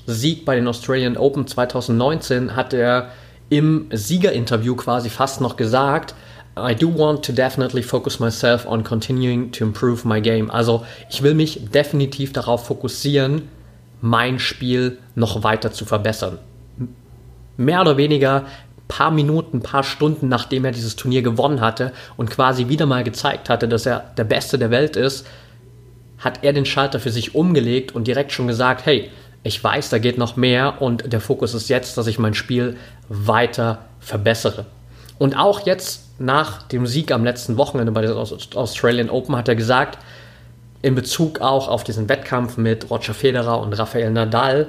Sieg 0.06 0.44
bei 0.44 0.56
den 0.56 0.68
Australian 0.68 1.16
Open 1.16 1.46
2019 1.46 2.56
hat 2.56 2.74
er 2.74 3.10
im 3.48 3.86
Siegerinterview 3.90 4.76
quasi 4.76 5.08
fast 5.08 5.40
noch 5.40 5.56
gesagt, 5.56 6.14
I 6.58 6.74
do 6.74 6.92
want 6.94 7.24
to 7.24 7.32
definitely 7.32 7.82
focus 7.82 8.20
myself 8.20 8.66
on 8.66 8.84
continuing 8.84 9.50
to 9.52 9.64
improve 9.64 10.06
my 10.06 10.20
game. 10.20 10.50
Also 10.50 10.84
ich 11.08 11.22
will 11.22 11.34
mich 11.34 11.70
definitiv 11.72 12.32
darauf 12.32 12.66
fokussieren, 12.66 13.48
mein 14.00 14.38
Spiel 14.38 14.98
noch 15.14 15.42
weiter 15.42 15.72
zu 15.72 15.84
verbessern. 15.84 16.38
Mehr 17.56 17.80
oder 17.82 17.96
weniger 17.96 18.46
paar 18.88 19.10
Minuten, 19.10 19.60
paar 19.60 19.84
Stunden, 19.84 20.28
nachdem 20.28 20.64
er 20.64 20.72
dieses 20.72 20.96
Turnier 20.96 21.22
gewonnen 21.22 21.60
hatte 21.60 21.92
und 22.16 22.30
quasi 22.30 22.68
wieder 22.68 22.86
mal 22.86 23.04
gezeigt 23.04 23.48
hatte, 23.48 23.68
dass 23.68 23.86
er 23.86 24.10
der 24.16 24.24
Beste 24.24 24.58
der 24.58 24.70
Welt 24.70 24.96
ist, 24.96 25.26
hat 26.18 26.40
er 26.42 26.52
den 26.52 26.66
Schalter 26.66 26.98
für 26.98 27.10
sich 27.10 27.34
umgelegt 27.34 27.94
und 27.94 28.06
direkt 28.06 28.32
schon 28.32 28.48
gesagt, 28.48 28.84
hey, 28.86 29.10
ich 29.42 29.62
weiß, 29.62 29.88
da 29.88 29.98
geht 29.98 30.18
noch 30.18 30.36
mehr 30.36 30.82
und 30.82 31.12
der 31.12 31.20
Fokus 31.20 31.54
ist 31.54 31.68
jetzt, 31.68 31.96
dass 31.96 32.08
ich 32.08 32.18
mein 32.18 32.34
Spiel 32.34 32.76
weiter 33.08 33.86
verbessere. 34.00 34.66
Und 35.18 35.36
auch 35.36 35.66
jetzt 35.66 36.20
nach 36.20 36.64
dem 36.64 36.86
Sieg 36.86 37.12
am 37.12 37.24
letzten 37.24 37.56
Wochenende 37.56 37.92
bei 37.92 38.02
der 38.02 38.16
Australian 38.16 39.08
Open 39.08 39.36
hat 39.36 39.48
er 39.48 39.56
gesagt, 39.56 39.98
in 40.82 40.94
Bezug 40.94 41.40
auch 41.40 41.68
auf 41.68 41.84
diesen 41.84 42.08
Wettkampf 42.08 42.56
mit 42.56 42.90
Roger 42.90 43.14
Federer 43.14 43.60
und 43.60 43.72
Rafael 43.72 44.10
Nadal, 44.10 44.68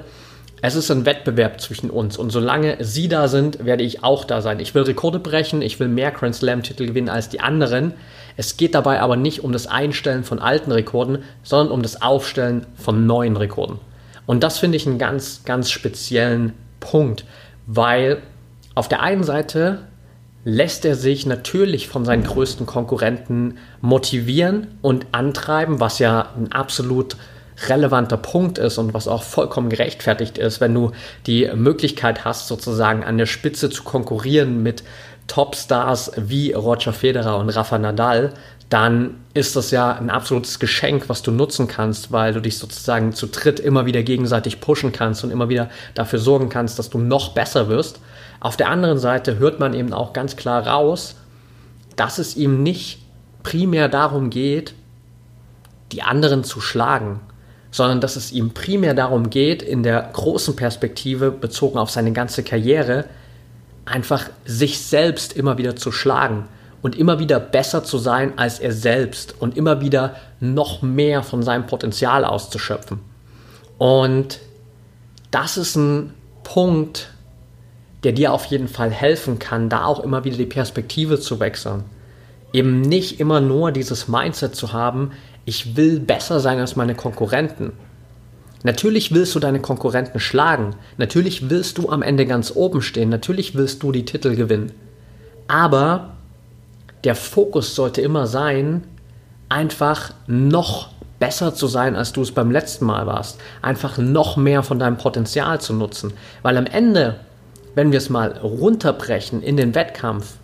es 0.64 0.76
ist 0.76 0.92
ein 0.92 1.04
Wettbewerb 1.04 1.60
zwischen 1.60 1.90
uns 1.90 2.16
und 2.16 2.30
solange 2.30 2.76
sie 2.78 3.08
da 3.08 3.26
sind, 3.26 3.64
werde 3.64 3.82
ich 3.82 4.04
auch 4.04 4.24
da 4.24 4.40
sein. 4.40 4.60
Ich 4.60 4.76
will 4.76 4.84
Rekorde 4.84 5.18
brechen, 5.18 5.60
ich 5.60 5.80
will 5.80 5.88
mehr 5.88 6.12
Grand 6.12 6.36
Slam-Titel 6.36 6.86
gewinnen 6.86 7.08
als 7.08 7.28
die 7.28 7.40
anderen. 7.40 7.94
Es 8.36 8.56
geht 8.56 8.76
dabei 8.76 9.00
aber 9.00 9.16
nicht 9.16 9.42
um 9.42 9.50
das 9.50 9.66
Einstellen 9.66 10.22
von 10.22 10.38
alten 10.38 10.70
Rekorden, 10.70 11.24
sondern 11.42 11.72
um 11.72 11.82
das 11.82 12.00
Aufstellen 12.00 12.64
von 12.76 13.06
neuen 13.06 13.36
Rekorden. 13.36 13.80
Und 14.24 14.44
das 14.44 14.60
finde 14.60 14.76
ich 14.76 14.86
einen 14.86 14.98
ganz, 14.98 15.42
ganz 15.44 15.68
speziellen 15.68 16.52
Punkt, 16.78 17.24
weil 17.66 18.22
auf 18.76 18.88
der 18.88 19.02
einen 19.02 19.24
Seite 19.24 19.80
lässt 20.44 20.84
er 20.84 20.96
sich 20.96 21.26
natürlich 21.26 21.88
von 21.88 22.04
seinen 22.04 22.24
größten 22.24 22.66
Konkurrenten 22.66 23.58
motivieren 23.80 24.66
und 24.82 25.06
antreiben, 25.12 25.80
was 25.80 25.98
ja 25.98 26.30
ein 26.36 26.52
absolut 26.52 27.16
relevanter 27.68 28.16
Punkt 28.16 28.58
ist 28.58 28.78
und 28.78 28.92
was 28.94 29.06
auch 29.06 29.22
vollkommen 29.22 29.68
gerechtfertigt 29.68 30.38
ist, 30.38 30.60
wenn 30.60 30.74
du 30.74 30.92
die 31.26 31.48
Möglichkeit 31.54 32.24
hast, 32.24 32.48
sozusagen 32.48 33.04
an 33.04 33.18
der 33.18 33.26
Spitze 33.26 33.70
zu 33.70 33.84
konkurrieren 33.84 34.62
mit 34.62 34.82
Topstars 35.28 36.12
wie 36.16 36.52
Roger 36.52 36.92
Federer 36.92 37.38
und 37.38 37.50
Rafa 37.50 37.78
Nadal, 37.78 38.32
dann 38.68 39.16
ist 39.34 39.54
das 39.54 39.70
ja 39.70 39.92
ein 39.92 40.10
absolutes 40.10 40.58
Geschenk, 40.58 41.08
was 41.08 41.22
du 41.22 41.30
nutzen 41.30 41.68
kannst, 41.68 42.10
weil 42.10 42.32
du 42.32 42.40
dich 42.40 42.58
sozusagen 42.58 43.12
zu 43.12 43.26
dritt 43.26 43.60
immer 43.60 43.86
wieder 43.86 44.02
gegenseitig 44.02 44.60
pushen 44.60 44.92
kannst 44.92 45.22
und 45.24 45.30
immer 45.30 45.50
wieder 45.50 45.68
dafür 45.94 46.18
sorgen 46.18 46.48
kannst, 46.48 46.78
dass 46.78 46.88
du 46.88 46.98
noch 46.98 47.34
besser 47.34 47.68
wirst. 47.68 48.00
Auf 48.42 48.56
der 48.56 48.70
anderen 48.70 48.98
Seite 48.98 49.38
hört 49.38 49.60
man 49.60 49.72
eben 49.72 49.92
auch 49.92 50.12
ganz 50.12 50.34
klar 50.34 50.66
raus, 50.66 51.14
dass 51.94 52.18
es 52.18 52.36
ihm 52.36 52.64
nicht 52.64 52.98
primär 53.44 53.88
darum 53.88 54.30
geht, 54.30 54.74
die 55.92 56.02
anderen 56.02 56.42
zu 56.42 56.60
schlagen, 56.60 57.20
sondern 57.70 58.00
dass 58.00 58.16
es 58.16 58.32
ihm 58.32 58.50
primär 58.50 58.94
darum 58.94 59.30
geht, 59.30 59.62
in 59.62 59.84
der 59.84 60.10
großen 60.12 60.56
Perspektive 60.56 61.30
bezogen 61.30 61.78
auf 61.78 61.92
seine 61.92 62.10
ganze 62.10 62.42
Karriere, 62.42 63.04
einfach 63.84 64.28
sich 64.44 64.80
selbst 64.80 65.34
immer 65.34 65.56
wieder 65.56 65.76
zu 65.76 65.92
schlagen 65.92 66.48
und 66.82 66.98
immer 66.98 67.20
wieder 67.20 67.38
besser 67.38 67.84
zu 67.84 67.96
sein 67.96 68.36
als 68.40 68.58
er 68.58 68.72
selbst 68.72 69.36
und 69.40 69.56
immer 69.56 69.80
wieder 69.80 70.16
noch 70.40 70.82
mehr 70.82 71.22
von 71.22 71.44
seinem 71.44 71.68
Potenzial 71.68 72.24
auszuschöpfen. 72.24 72.98
Und 73.78 74.40
das 75.30 75.56
ist 75.56 75.76
ein 75.76 76.12
Punkt, 76.42 77.12
der 78.04 78.12
dir 78.12 78.32
auf 78.32 78.46
jeden 78.46 78.68
Fall 78.68 78.90
helfen 78.90 79.38
kann, 79.38 79.68
da 79.68 79.84
auch 79.84 80.00
immer 80.00 80.24
wieder 80.24 80.36
die 80.36 80.46
Perspektive 80.46 81.20
zu 81.20 81.40
wechseln. 81.40 81.84
Eben 82.52 82.80
nicht 82.80 83.20
immer 83.20 83.40
nur 83.40 83.72
dieses 83.72 84.08
Mindset 84.08 84.54
zu 84.54 84.72
haben, 84.72 85.12
ich 85.44 85.76
will 85.76 86.00
besser 86.00 86.40
sein 86.40 86.58
als 86.58 86.76
meine 86.76 86.94
Konkurrenten. 86.94 87.72
Natürlich 88.64 89.12
willst 89.12 89.34
du 89.34 89.40
deine 89.40 89.60
Konkurrenten 89.60 90.20
schlagen. 90.20 90.76
Natürlich 90.96 91.50
willst 91.50 91.78
du 91.78 91.88
am 91.88 92.02
Ende 92.02 92.26
ganz 92.26 92.52
oben 92.54 92.80
stehen. 92.80 93.08
Natürlich 93.08 93.56
willst 93.56 93.82
du 93.82 93.90
die 93.90 94.04
Titel 94.04 94.36
gewinnen. 94.36 94.72
Aber 95.48 96.10
der 97.02 97.16
Fokus 97.16 97.74
sollte 97.74 98.00
immer 98.00 98.28
sein, 98.28 98.84
einfach 99.48 100.12
noch 100.28 100.90
besser 101.18 101.54
zu 101.54 101.66
sein, 101.66 101.96
als 101.96 102.12
du 102.12 102.22
es 102.22 102.32
beim 102.32 102.50
letzten 102.52 102.84
Mal 102.84 103.06
warst. 103.06 103.40
Einfach 103.62 103.98
noch 103.98 104.36
mehr 104.36 104.62
von 104.62 104.78
deinem 104.78 104.96
Potenzial 104.96 105.60
zu 105.60 105.74
nutzen. 105.74 106.12
Weil 106.42 106.56
am 106.56 106.66
Ende, 106.66 107.18
wenn 107.74 107.92
wir 107.92 107.98
es 107.98 108.10
mal 108.10 108.38
runterbrechen 108.38 109.42
in 109.42 109.56
den 109.56 109.74
Wettkampf, 109.74 110.34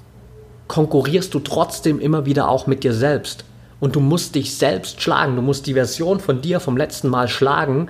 konkurrierst 0.66 1.32
du 1.34 1.40
trotzdem 1.40 2.00
immer 2.00 2.26
wieder 2.26 2.48
auch 2.48 2.66
mit 2.66 2.84
dir 2.84 2.92
selbst 2.92 3.44
und 3.80 3.96
du 3.96 4.00
musst 4.00 4.34
dich 4.34 4.56
selbst 4.56 5.00
schlagen. 5.00 5.36
Du 5.36 5.42
musst 5.42 5.66
die 5.66 5.74
Version 5.74 6.20
von 6.20 6.42
dir 6.42 6.60
vom 6.60 6.76
letzten 6.76 7.08
Mal 7.08 7.28
schlagen, 7.28 7.88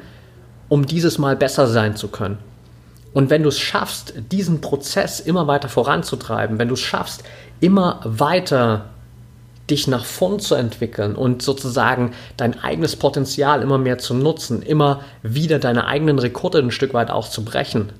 um 0.69 0.87
dieses 0.87 1.19
Mal 1.19 1.37
besser 1.37 1.67
sein 1.67 1.97
zu 1.97 2.09
können. 2.09 2.39
Und 3.15 3.31
wenn 3.31 3.43
du 3.43 3.49
es 3.49 3.59
schaffst, 3.59 4.15
diesen 4.31 4.61
Prozess 4.61 5.19
immer 5.19 5.47
weiter 5.47 5.69
voranzutreiben, 5.69 6.59
wenn 6.59 6.69
du 6.69 6.75
es 6.75 6.81
schaffst, 6.81 7.25
immer 7.61 8.01
weiter 8.05 8.91
dich 9.71 9.87
nach 9.87 10.05
vorn 10.05 10.41
zu 10.41 10.55
entwickeln 10.55 11.15
und 11.15 11.43
sozusagen 11.43 12.13
dein 12.37 12.59
eigenes 12.61 12.97
Potenzial 12.97 13.63
immer 13.63 13.79
mehr 13.79 13.99
zu 13.99 14.15
nutzen, 14.15 14.63
immer 14.63 15.01
wieder 15.23 15.59
deine 15.59 15.87
eigenen 15.87 16.19
Rekorde 16.19 16.59
ein 16.59 16.71
Stück 16.71 16.95
weit 16.95 17.11
auch 17.11 17.29
zu 17.29 17.45
brechen, 17.45 17.93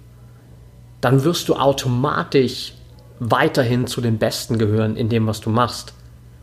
dann 1.01 1.25
wirst 1.25 1.49
du 1.49 1.55
automatisch 1.55 2.75
weiterhin 3.21 3.87
zu 3.87 4.01
den 4.01 4.19
Besten 4.19 4.59
gehören 4.59 4.97
in 4.97 5.09
dem, 5.09 5.27
was 5.27 5.41
du 5.41 5.51
machst. 5.51 5.93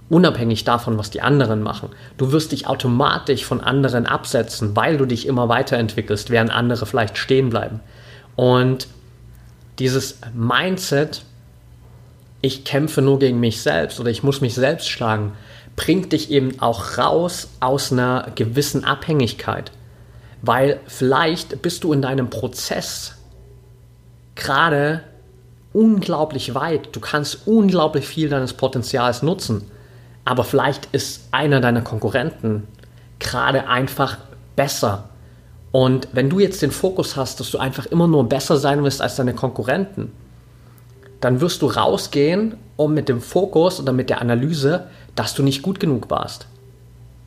Unabhängig 0.07 0.63
davon, 0.65 0.97
was 0.97 1.09
die 1.09 1.21
anderen 1.21 1.63
machen. 1.63 1.89
Du 2.17 2.31
wirst 2.31 2.51
dich 2.51 2.67
automatisch 2.67 3.43
von 3.43 3.61
anderen 3.61 4.05
absetzen, 4.05 4.75
weil 4.75 4.97
du 4.97 5.05
dich 5.05 5.25
immer 5.25 5.49
weiterentwickelst, 5.49 6.29
während 6.29 6.51
andere 6.51 6.85
vielleicht 6.85 7.17
stehen 7.17 7.49
bleiben. 7.49 7.79
Und 8.35 8.87
dieses 9.79 10.19
Mindset, 10.33 11.23
ich 12.41 12.65
kämpfe 12.65 13.01
nur 13.01 13.17
gegen 13.17 13.39
mich 13.39 13.61
selbst 13.61 13.99
oder 13.99 14.11
ich 14.11 14.21
muss 14.21 14.41
mich 14.41 14.53
selbst 14.53 14.89
schlagen, 14.89 15.31
bringt 15.75 16.13
dich 16.13 16.29
eben 16.29 16.59
auch 16.59 16.97
raus 16.97 17.49
aus 17.59 17.91
einer 17.91 18.31
gewissen 18.35 18.83
Abhängigkeit. 18.85 19.71
Weil 20.41 20.79
vielleicht 20.85 21.63
bist 21.63 21.83
du 21.83 21.91
in 21.91 22.03
deinem 22.03 22.29
Prozess 22.29 23.15
gerade 24.35 25.01
unglaublich 25.73 26.55
weit, 26.55 26.95
du 26.95 26.99
kannst 26.99 27.47
unglaublich 27.47 28.07
viel 28.07 28.29
deines 28.29 28.53
Potenzials 28.53 29.23
nutzen, 29.23 29.69
aber 30.23 30.43
vielleicht 30.43 30.87
ist 30.91 31.27
einer 31.31 31.61
deiner 31.61 31.81
Konkurrenten 31.81 32.67
gerade 33.19 33.67
einfach 33.67 34.17
besser. 34.55 35.09
Und 35.71 36.07
wenn 36.13 36.29
du 36.29 36.39
jetzt 36.39 36.61
den 36.61 36.71
Fokus 36.71 37.17
hast, 37.17 37.39
dass 37.39 37.51
du 37.51 37.57
einfach 37.57 37.85
immer 37.85 38.07
nur 38.07 38.29
besser 38.29 38.57
sein 38.57 38.83
wirst 38.83 39.01
als 39.01 39.17
deine 39.17 39.33
Konkurrenten, 39.33 40.11
dann 41.19 41.41
wirst 41.41 41.61
du 41.61 41.67
rausgehen 41.67 42.55
und 42.77 42.93
mit 42.93 43.09
dem 43.09 43.21
Fokus 43.21 43.79
oder 43.79 43.91
mit 43.91 44.09
der 44.09 44.21
Analyse, 44.21 44.87
dass 45.15 45.33
du 45.33 45.43
nicht 45.43 45.61
gut 45.61 45.79
genug 45.79 46.09
warst. 46.09 46.47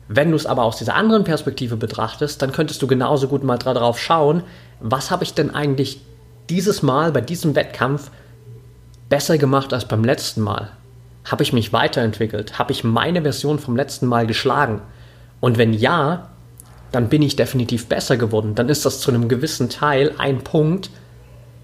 Wenn 0.07 0.31
du 0.31 0.35
es 0.35 0.47
aber 0.47 0.63
aus 0.63 0.77
dieser 0.77 0.95
anderen 0.95 1.23
Perspektive 1.23 1.77
betrachtest, 1.77 2.41
dann 2.41 2.51
könntest 2.51 2.81
du 2.81 2.87
genauso 2.87 3.27
gut 3.27 3.43
mal 3.43 3.57
darauf 3.57 3.99
schauen, 3.99 4.41
was 4.79 5.11
habe 5.11 5.23
ich 5.23 5.35
denn 5.35 5.53
eigentlich 5.53 6.01
dieses 6.49 6.81
Mal 6.81 7.11
bei 7.11 7.21
diesem 7.21 7.55
Wettkampf 7.55 8.11
besser 9.07 9.37
gemacht 9.37 9.73
als 9.73 9.85
beim 9.85 10.03
letzten 10.03 10.41
Mal? 10.41 10.71
Habe 11.25 11.43
ich 11.43 11.53
mich 11.53 11.73
weiterentwickelt? 11.73 12.57
Habe 12.57 12.71
ich 12.71 12.83
meine 12.83 13.21
Version 13.21 13.59
vom 13.59 13.75
letzten 13.75 14.07
Mal 14.07 14.25
geschlagen? 14.25 14.81
Und 15.39 15.57
wenn 15.57 15.73
ja, 15.73 16.29
dann 16.91 17.09
bin 17.09 17.21
ich 17.21 17.35
definitiv 17.35 17.87
besser 17.87 18.17
geworden. 18.17 18.55
Dann 18.55 18.69
ist 18.69 18.85
das 18.85 18.99
zu 18.99 19.11
einem 19.11 19.27
gewissen 19.27 19.69
Teil 19.69 20.13
ein 20.17 20.39
Punkt, 20.39 20.89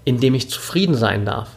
in 0.04 0.20
dem 0.20 0.34
ich 0.34 0.50
zufrieden 0.50 0.94
sein 0.94 1.24
darf. 1.24 1.50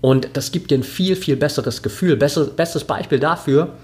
Und 0.00 0.28
das 0.34 0.52
gibt 0.52 0.70
dir 0.70 0.78
ein 0.78 0.84
viel, 0.84 1.16
viel 1.16 1.36
besseres 1.36 1.82
Gefühl. 1.82 2.16
Bestes, 2.16 2.50
bestes 2.50 2.84
Beispiel 2.84 3.18
dafür, 3.18 3.74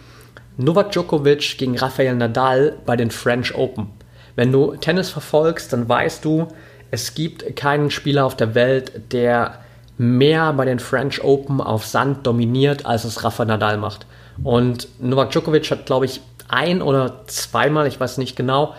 Novak 0.57 0.93
Djokovic 0.93 1.59
gegen 1.59 1.77
Rafael 1.77 2.15
Nadal 2.15 2.77
bei 2.87 2.97
den 2.97 3.11
French 3.11 3.55
Open. 3.55 3.89
Wenn 4.37 4.53
du 4.53 4.77
Tennis 4.77 5.11
verfolgst, 5.11 5.73
dann 5.73 5.89
weißt 5.89 6.25
du, 6.25 6.49
es 6.95 7.15
gibt 7.15 7.57
keinen 7.57 7.91
Spieler 7.91 8.25
auf 8.25 8.37
der 8.37 8.55
Welt, 8.55 9.13
der 9.13 9.59
mehr 9.99 10.53
bei 10.53 10.65
den 10.65 10.79
French 10.79 11.25
Open 11.25 11.61
auf 11.61 11.85
Sand 11.85 12.25
dominiert, 12.25 12.87
als 12.87 13.03
es 13.03 13.25
Rafa 13.25 13.45
Nadal 13.45 13.79
macht. 13.79 14.07
Und 14.45 14.89
Novak 15.01 15.33
Djokovic 15.33 15.69
hat, 15.73 15.87
glaube 15.87 16.07
ich, 16.07 16.21
ein 16.49 16.83
oder 16.83 17.27
zweimal, 17.27 17.89
ich 17.89 17.99
weiß 17.99 18.19
nicht 18.19 18.37
genau, 18.37 18.75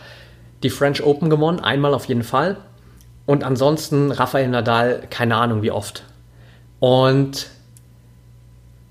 die 0.64 0.70
French 0.70 1.04
Open 1.04 1.30
gewonnen. 1.30 1.60
Einmal 1.60 1.94
auf 1.94 2.06
jeden 2.06 2.24
Fall. 2.24 2.56
Und 3.26 3.44
ansonsten 3.44 4.12
Rafael 4.12 4.48
Nadal, 4.48 5.04
keine 5.10 5.36
Ahnung 5.36 5.62
wie 5.62 5.72
oft. 5.72 6.04
Und 6.80 7.48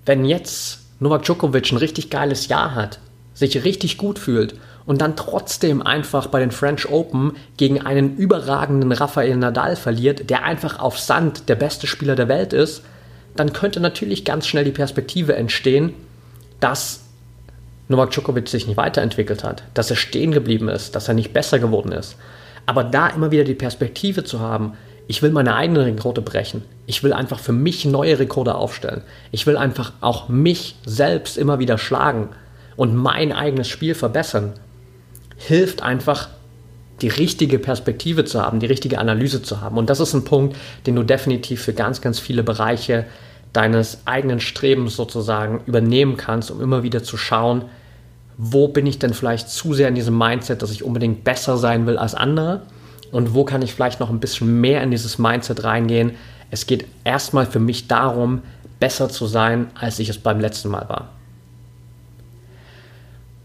wenn 0.05 0.27
jetzt 0.27 0.81
Novak 1.01 1.23
Djokovic 1.23 1.73
ein 1.73 1.79
richtig 1.79 2.11
geiles 2.11 2.49
Jahr 2.49 2.75
hat, 2.75 2.99
sich 3.33 3.65
richtig 3.65 3.97
gut 3.97 4.19
fühlt 4.19 4.55
und 4.87 5.01
dann 5.01 5.17
trotzdem 5.17 5.83
einfach 5.83 6.27
bei 6.27 6.41
den 6.41 6.51
French 6.51 6.89
Open 6.91 7.37
gegen 7.57 7.81
einen 7.81 8.17
überragenden 8.17 8.93
Rafael 8.93 9.37
Nadal 9.37 9.77
verliert, 9.77 10.29
der 10.31 10.45
einfach 10.45 10.79
auf 10.79 10.99
Sand 10.99 11.49
der 11.49 11.55
beste 11.55 11.87
Spieler 11.87 12.17
der 12.17 12.29
Welt 12.29 12.53
ist, 12.53 12.83
dann 13.37 13.53
könnte 13.53 13.81
natürlich 13.81 14.25
ganz 14.25 14.47
schnell 14.47 14.65
die 14.65 14.71
Perspektive 14.71 15.35
entstehen, 15.37 15.95
dass 16.61 17.01
Novak 17.89 18.11
Djokovic 18.11 18.49
sich 18.49 18.67
nicht 18.67 18.77
weiterentwickelt 18.77 19.45
hat, 19.45 19.65
dass 19.75 19.91
er 19.91 19.97
stehen 19.97 20.33
geblieben 20.33 20.69
ist, 20.69 20.95
dass 20.95 21.09
er 21.09 21.15
nicht 21.15 21.33
besser 21.33 21.59
geworden 21.59 21.93
ist. 21.93 22.17
Aber 22.67 22.85
da 22.85 23.09
immer 23.09 23.31
wieder 23.31 23.45
die 23.45 23.55
Perspektive 23.55 24.25
zu 24.25 24.41
haben, 24.41 24.75
ich 25.07 25.21
will 25.23 25.31
meine 25.31 25.55
eigenen 25.55 25.83
Rekorde 25.83 26.23
brechen. 26.23 26.65
Ich 26.87 27.03
will 27.03 27.13
einfach 27.13 27.39
für 27.39 27.53
mich 27.53 27.85
neue 27.85 28.19
Rekorde 28.19 28.55
aufstellen. 28.55 29.03
Ich 29.33 29.47
will 29.47 29.59
einfach 29.59 29.93
auch 30.01 30.29
mich 30.31 30.77
selbst 30.87 31.37
immer 31.37 31.59
wieder 31.59 31.77
schlagen 31.77 32.31
und 32.77 32.95
mein 32.95 33.33
eigenes 33.33 33.69
Spiel 33.69 33.95
verbessern. 33.95 34.55
Hilft 35.37 35.83
einfach, 35.83 36.29
die 37.01 37.09
richtige 37.09 37.59
Perspektive 37.59 38.25
zu 38.25 38.41
haben, 38.41 38.61
die 38.61 38.67
richtige 38.67 38.99
Analyse 38.99 39.43
zu 39.43 39.61
haben. 39.61 39.79
Und 39.79 39.91
das 39.91 40.01
ist 40.01 40.15
ein 40.15 40.25
Punkt, 40.25 40.57
den 40.87 40.95
du 40.95 41.03
definitiv 41.03 41.63
für 41.63 41.73
ganz, 41.73 42.01
ganz 42.01 42.19
viele 42.19 42.43
Bereiche 42.43 43.05
deines 43.53 43.99
eigenen 44.05 44.41
Strebens 44.41 44.97
sozusagen 44.97 45.61
übernehmen 45.67 46.17
kannst, 46.17 46.51
um 46.51 46.61
immer 46.61 46.83
wieder 46.83 47.03
zu 47.03 47.17
schauen, 47.17 47.65
wo 48.37 48.69
bin 48.69 48.87
ich 48.87 48.99
denn 48.99 49.15
vielleicht 49.15 49.49
zu 49.49 49.75
sehr 49.75 49.89
in 49.89 49.95
diesem 49.95 50.19
Mindset, 50.19 50.63
dass 50.63 50.73
ich 50.73 50.83
unbedingt 50.83 51.25
besser 51.25 51.57
sein 51.57 51.87
will 51.87 51.97
als 51.97 52.15
andere 52.15 52.63
und 53.13 53.33
wo 53.33 53.45
kann 53.45 53.63
ich 53.63 53.73
vielleicht 53.73 54.01
noch 54.01 54.11
ein 54.11 54.19
bisschen 54.19 54.61
mehr 54.61 54.83
in 54.83 54.91
dieses 54.91 55.19
Mindset 55.19 55.63
reingehen. 55.63 56.13
Es 56.51 56.67
geht 56.67 56.85
erstmal 57.05 57.47
für 57.47 57.61
mich 57.61 57.87
darum, 57.87 58.43
besser 58.81 59.09
zu 59.09 59.27
sein, 59.27 59.69
als 59.79 60.01
ich 60.01 60.09
es 60.09 60.19
beim 60.19 60.41
letzten 60.41 60.69
Mal 60.69 60.89
war. 60.89 61.14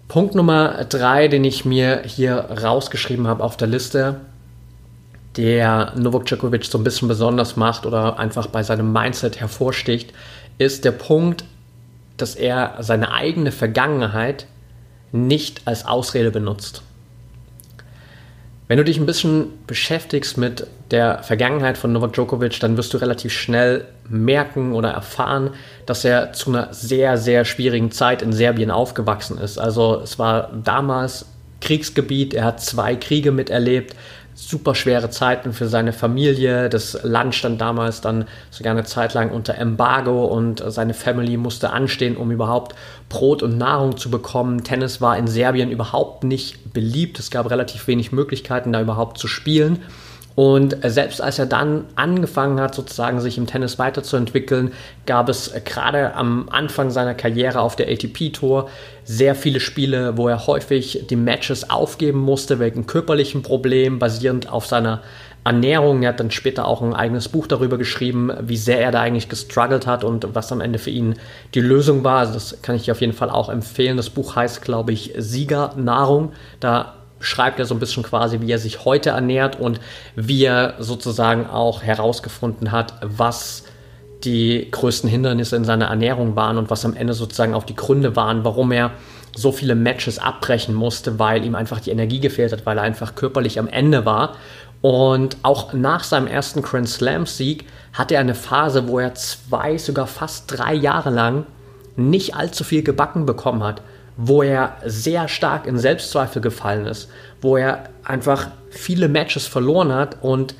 Punkt 0.10 0.34
Nummer 0.34 0.86
drei, 0.86 1.28
den 1.28 1.44
ich 1.44 1.66
mir 1.66 2.02
hier 2.04 2.36
rausgeschrieben 2.36 3.28
habe 3.28 3.44
auf 3.44 3.58
der 3.58 3.68
Liste, 3.68 4.22
der 5.38 5.94
Novak 5.96 6.26
Djokovic 6.26 6.66
so 6.66 6.80
ein 6.80 6.84
bisschen 6.84 7.08
besonders 7.08 7.56
macht 7.56 7.86
oder 7.86 8.18
einfach 8.18 8.48
bei 8.48 8.64
seinem 8.64 8.92
Mindset 8.92 9.40
hervorsticht, 9.40 10.12
ist 10.58 10.84
der 10.84 10.94
Punkt, 10.94 11.46
dass 12.18 12.34
er 12.34 12.78
seine 12.80 13.14
eigene 13.14 13.52
Vergangenheit 13.52 14.48
nicht 15.12 15.62
als 15.66 15.86
Ausrede 15.86 16.32
benutzt. 16.32 16.82
Wenn 18.70 18.78
du 18.78 18.84
dich 18.84 19.00
ein 19.00 19.08
bisschen 19.08 19.48
beschäftigst 19.66 20.38
mit 20.38 20.68
der 20.92 21.24
Vergangenheit 21.24 21.76
von 21.76 21.92
Novak 21.92 22.14
Djokovic, 22.14 22.60
dann 22.60 22.78
wirst 22.78 22.94
du 22.94 22.98
relativ 22.98 23.34
schnell 23.34 23.86
merken 24.08 24.74
oder 24.74 24.92
erfahren, 24.92 25.56
dass 25.88 26.06
er 26.06 26.34
zu 26.34 26.52
einer 26.52 26.72
sehr, 26.72 27.18
sehr 27.18 27.46
schwierigen 27.46 27.90
Zeit 27.90 28.22
in 28.22 28.32
Serbien 28.32 28.70
aufgewachsen 28.70 29.40
ist. 29.40 29.58
Also 29.58 30.00
es 30.04 30.20
war 30.20 30.52
damals 30.64 31.26
Kriegsgebiet, 31.62 32.36
er 32.36 32.46
hat 32.46 32.62
zwei 32.62 32.96
Kriege 32.96 33.32
miterlebt, 33.32 33.96
super 34.48 34.76
schwere 34.76 35.10
Zeiten 35.10 35.54
für 35.54 35.68
seine 35.68 35.94
Familie. 35.94 36.70
Das 36.70 37.00
Land 37.04 37.36
stand 37.36 37.60
damals 37.62 38.02
dann 38.02 38.26
sogar 38.50 38.72
eine 38.72 38.84
Zeit 38.84 39.14
lang 39.14 39.32
unter 39.32 39.56
Embargo 39.56 40.26
und 40.26 40.64
seine 40.68 40.94
Family 40.94 41.38
musste 41.38 41.72
anstehen, 41.72 42.18
um 42.18 42.32
überhaupt 42.32 42.76
Brot 43.10 43.44
und 43.44 43.58
Nahrung 43.58 43.98
zu 43.98 44.10
bekommen. 44.10 44.64
Tennis 44.64 45.02
war 45.02 45.18
in 45.18 45.28
Serbien 45.28 45.72
überhaupt 45.72 46.24
nicht 46.24 46.74
beliebt. 46.74 47.20
Es 47.20 47.32
gab 47.32 47.50
relativ 47.50 47.88
wenig 47.88 48.12
Möglichkeiten, 48.12 48.72
da 48.72 48.82
überhaupt 48.82 49.18
zu 49.18 49.28
spielen. 49.28 49.84
Und 50.40 50.78
selbst 50.86 51.22
als 51.22 51.38
er 51.38 51.48
dann 51.48 51.84
angefangen 51.96 52.62
hat, 52.62 52.74
sozusagen 52.74 53.20
sich 53.20 53.38
im 53.38 53.46
Tennis 53.46 53.78
weiterzuentwickeln, 53.78 54.72
gab 55.06 55.28
es 55.28 55.54
gerade 55.66 56.14
am 56.14 56.48
Anfang 56.48 56.92
seiner 56.92 57.14
Karriere 57.14 57.60
auf 57.60 57.76
der 57.76 57.90
ATP-Tour 57.90 58.70
sehr 59.04 59.36
viele 59.36 59.60
Spiele, 59.60 60.16
wo 60.16 60.30
er 60.30 60.48
häufig 60.48 61.08
die 61.10 61.18
Matches 61.18 61.70
aufgeben 61.70 62.20
musste 62.20 62.58
wegen 62.60 62.88
körperlichen 62.88 63.42
Problemen, 63.42 64.00
basierend 64.00 64.50
auf 64.50 64.66
seiner 64.66 65.02
Ernährung. 65.44 66.04
Er 66.04 66.10
hat 66.14 66.22
dann 66.22 66.32
später 66.32 66.70
auch 66.70 66.82
ein 66.82 66.94
eigenes 66.94 67.28
Buch 67.28 67.46
darüber 67.46 67.78
geschrieben, 67.78 68.32
wie 68.40 68.56
sehr 68.56 68.80
er 68.80 68.92
da 68.94 69.02
eigentlich 69.02 69.28
gestruggelt 69.28 69.88
hat 69.88 70.06
und 70.06 70.36
was 70.36 70.54
am 70.54 70.62
Ende 70.62 70.80
für 70.80 70.90
ihn 70.90 71.16
die 71.54 71.60
Lösung 71.60 72.06
war. 72.06 72.20
Also 72.20 72.36
das 72.36 72.62
kann 72.62 72.78
ich 72.78 72.84
dir 72.84 72.94
auf 72.94 73.02
jeden 73.02 73.12
Fall 73.12 73.30
auch 73.30 73.50
empfehlen. 73.50 73.98
Das 73.98 74.10
Buch 74.10 74.38
heißt, 74.38 74.62
glaube 74.62 74.94
ich, 74.94 75.12
Siegernahrung. 75.18 76.32
Da 76.62 76.99
schreibt 77.20 77.60
er 77.60 77.66
so 77.66 77.76
ein 77.76 77.80
bisschen 77.80 78.04
quasi, 78.04 78.42
wie 78.42 78.52
er 78.52 78.60
sich 78.60 78.86
heute 78.86 79.12
ernährt 79.12 79.60
und 79.60 79.80
wie 80.16 80.44
er 80.46 80.76
sozusagen 80.80 81.48
auch 81.48 81.84
herausgefunden 81.84 82.72
hat, 82.72 82.94
was 83.02 83.64
die 84.24 84.68
größten 84.72 85.10
Hindernisse 85.10 85.56
in 85.56 85.64
seiner 85.64 85.88
Ernährung 85.88 86.36
waren 86.36 86.58
und 86.58 86.70
was 86.70 86.86
am 86.86 86.96
Ende 86.96 87.14
sozusagen 87.14 87.54
auch 87.54 87.64
die 87.64 87.76
Gründe 87.76 88.16
waren, 88.16 88.44
warum 88.44 88.72
er 88.72 88.92
so 89.36 89.52
viele 89.52 89.76
Matches 89.76 90.20
abbrechen 90.20 90.74
musste, 90.74 91.20
weil 91.20 91.46
ihm 91.46 91.56
einfach 91.56 91.80
die 91.80 91.92
Energie 91.92 92.20
gefehlt 92.20 92.52
hat, 92.52 92.66
weil 92.66 92.78
er 92.78 92.84
einfach 92.84 93.16
körperlich 93.16 93.60
am 93.60 93.68
Ende 93.68 94.06
war. 94.06 94.36
Und 94.82 95.38
auch 95.44 95.74
nach 95.74 96.04
seinem 96.04 96.28
ersten 96.28 96.62
Grand 96.62 96.90
Slam-Sieg 96.90 97.66
hatte 97.94 98.16
er 98.16 98.22
eine 98.22 98.36
Phase, 98.36 98.88
wo 98.88 99.00
er 99.00 99.14
zwei, 99.16 99.78
sogar 99.78 100.08
fast 100.08 100.58
drei 100.58 100.74
Jahre 100.74 101.10
lang 101.10 101.46
nicht 101.96 102.36
allzu 102.36 102.64
viel 102.64 102.82
gebacken 102.82 103.26
bekommen 103.26 103.64
hat 103.64 103.82
wo 104.22 104.44
er 104.44 104.76
sehr 104.86 105.30
stark 105.30 105.66
in 105.66 105.78
Selbstzweifel 105.78 106.42
gefallen 106.42 106.86
ist, 106.88 107.08
wo 107.42 107.56
er 107.56 107.86
einfach 108.04 108.50
viele 108.70 109.08
Matches 109.08 109.48
verloren 109.48 109.94
hat 109.94 110.18
und 110.22 110.56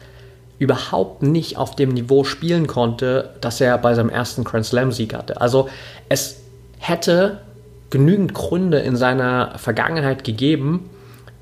überhaupt 0.60 1.24
nicht 1.24 1.58
auf 1.58 1.76
dem 1.76 1.90
Niveau 1.90 2.24
spielen 2.24 2.68
konnte, 2.68 3.32
das 3.42 3.60
er 3.60 3.78
bei 3.78 3.96
seinem 3.96 4.10
ersten 4.10 4.46
Grand 4.46 4.66
Slam-Sieg 4.66 5.14
hatte. 5.14 5.42
Also 5.42 5.68
es 6.08 6.40
hätte 6.78 7.42
genügend 7.90 8.34
Gründe 8.34 8.80
in 8.80 8.96
seiner 8.96 9.58
Vergangenheit 9.58 10.24
gegeben, 10.24 10.90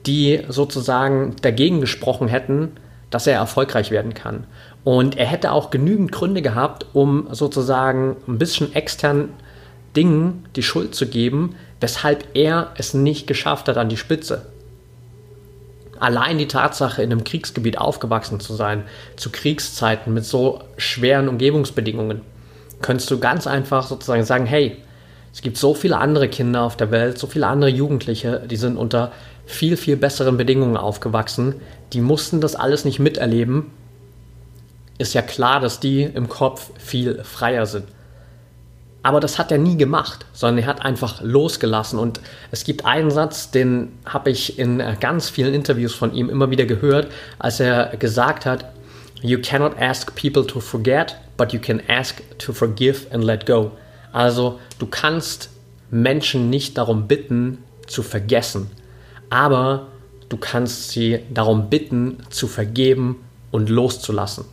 die 0.08 0.42
sozusagen 0.50 1.36
dagegen 1.44 1.82
gesprochen 1.82 2.30
hätten, 2.30 2.72
dass 3.12 3.28
er 3.28 3.36
erfolgreich 3.36 3.92
werden 3.92 4.16
kann. 4.16 4.46
Und 4.84 5.18
er 5.18 5.28
hätte 5.28 5.52
auch 5.52 5.70
genügend 5.70 6.12
Gründe 6.12 6.42
gehabt, 6.42 6.88
um 6.94 7.28
sozusagen 7.30 8.16
ein 8.28 8.40
bisschen 8.40 8.74
extern 8.74 9.30
Dingen 9.96 10.46
die 10.56 10.64
Schuld 10.64 10.96
zu 10.96 11.08
geben, 11.08 11.56
weshalb 11.80 12.26
er 12.36 12.72
es 12.78 12.94
nicht 12.94 13.28
geschafft 13.28 13.68
hat 13.68 13.78
an 13.78 13.90
die 13.90 13.98
Spitze. 13.98 14.46
Allein 16.00 16.38
die 16.38 16.48
Tatsache, 16.48 17.02
in 17.02 17.12
einem 17.12 17.24
Kriegsgebiet 17.24 17.78
aufgewachsen 17.78 18.40
zu 18.40 18.54
sein, 18.54 18.84
zu 19.16 19.32
Kriegszeiten 19.32 20.14
mit 20.14 20.26
so 20.26 20.62
schweren 20.78 21.28
Umgebungsbedingungen, 21.28 22.22
könntest 22.82 23.10
du 23.10 23.20
ganz 23.20 23.48
einfach 23.48 23.88
sozusagen 23.88 24.24
sagen, 24.24 24.46
hey, 24.46 24.78
es 25.34 25.42
gibt 25.42 25.58
so 25.58 25.74
viele 25.74 25.98
andere 25.98 26.30
Kinder 26.30 26.64
auf 26.64 26.78
der 26.78 26.92
Welt, 26.92 27.18
so 27.18 27.28
viele 27.28 27.48
andere 27.48 27.70
Jugendliche, 27.70 28.42
die 28.50 28.56
sind 28.56 28.78
unter 28.78 29.12
viel, 29.46 29.78
viel 29.78 29.96
besseren 29.96 30.38
Bedingungen 30.38 30.78
aufgewachsen, 30.78 31.56
die 31.94 32.02
mussten 32.02 32.42
das 32.42 32.56
alles 32.56 32.86
nicht 32.86 33.00
miterleben. 33.00 33.72
Ist 34.98 35.14
ja 35.14 35.22
klar, 35.22 35.60
dass 35.60 35.80
die 35.80 36.04
im 36.04 36.28
Kopf 36.28 36.72
viel 36.78 37.24
freier 37.24 37.66
sind. 37.66 37.86
Aber 39.08 39.22
das 39.22 39.40
hat 39.40 39.54
er 39.54 39.58
nie 39.58 39.78
gemacht, 39.78 40.26
sondern 40.34 40.66
er 40.66 40.68
hat 40.68 40.84
einfach 40.84 41.22
losgelassen. 41.22 41.98
Und 41.98 42.20
es 42.52 42.66
gibt 42.66 42.84
einen 42.84 43.10
Satz, 43.10 43.52
den 43.52 43.94
habe 44.06 44.32
ich 44.32 44.60
in 44.60 44.84
ganz 45.00 45.30
vielen 45.30 45.54
Interviews 45.54 45.94
von 45.94 46.14
ihm 46.14 46.30
immer 46.30 46.52
wieder 46.52 46.66
gehört, 46.66 47.08
als 47.40 47.62
er 47.62 47.96
gesagt 47.96 48.46
hat, 48.46 48.66
You 49.22 49.40
cannot 49.42 49.80
ask 49.80 50.14
people 50.22 50.46
to 50.46 50.60
forget, 50.60 51.16
but 51.38 51.54
you 51.54 51.60
can 51.62 51.82
ask 51.88 52.22
to 52.40 52.52
forgive 52.52 53.08
and 53.14 53.24
let 53.24 53.46
go. 53.46 53.72
Also 54.12 54.60
du 54.78 54.88
kannst 54.88 55.52
Menschen 55.90 56.50
nicht 56.50 56.78
darum 56.78 57.08
bitten, 57.08 57.60
zu 57.88 58.04
vergessen, 58.04 58.70
aber 59.30 59.88
du 60.28 60.36
kannst 60.36 60.90
sie 60.90 61.20
darum 61.34 61.70
bitten, 61.70 62.18
zu 62.30 62.50
vergeben 62.50 63.24
und 63.52 63.70
loszulassen. 63.70 64.44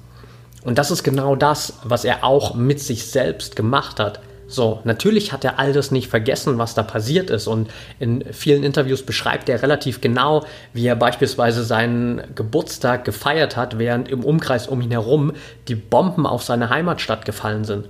Und 0.63 0.79
das 0.79 0.93
ist 0.93 1.03
genau 1.03 1.35
das, 1.35 1.81
was 1.83 2.05
er 2.05 2.23
auch 2.23 2.55
mit 2.55 2.79
sich 2.79 3.07
selbst 3.07 3.57
gemacht 3.57 3.99
hat. 3.99 4.21
So, 4.47 4.81
natürlich 4.85 5.33
hat 5.33 5.45
er 5.45 5.59
all 5.59 5.73
das 5.73 5.91
nicht 5.91 6.09
vergessen, 6.09 6.59
was 6.59 6.75
da 6.75 6.83
passiert 6.83 7.31
ist. 7.31 7.47
Und 7.47 7.71
in 7.99 8.25
vielen 8.33 8.63
Interviews 8.63 9.03
beschreibt 9.03 9.49
er 9.49 9.63
relativ 9.63 10.01
genau, 10.01 10.45
wie 10.73 10.87
er 10.87 10.97
beispielsweise 10.97 11.65
seinen 11.65 12.23
Geburtstag 12.35 13.05
gefeiert 13.05 13.57
hat, 13.57 13.79
während 13.79 14.09
im 14.09 14.25
Umkreis 14.25 14.67
um 14.67 14.81
ihn 14.81 14.91
herum 14.91 15.33
die 15.69 15.75
Bomben 15.75 16.27
auf 16.27 16.43
seine 16.43 16.71
Heimatstadt 16.71 17.25
gefallen 17.25 17.65
sind. 17.65 17.89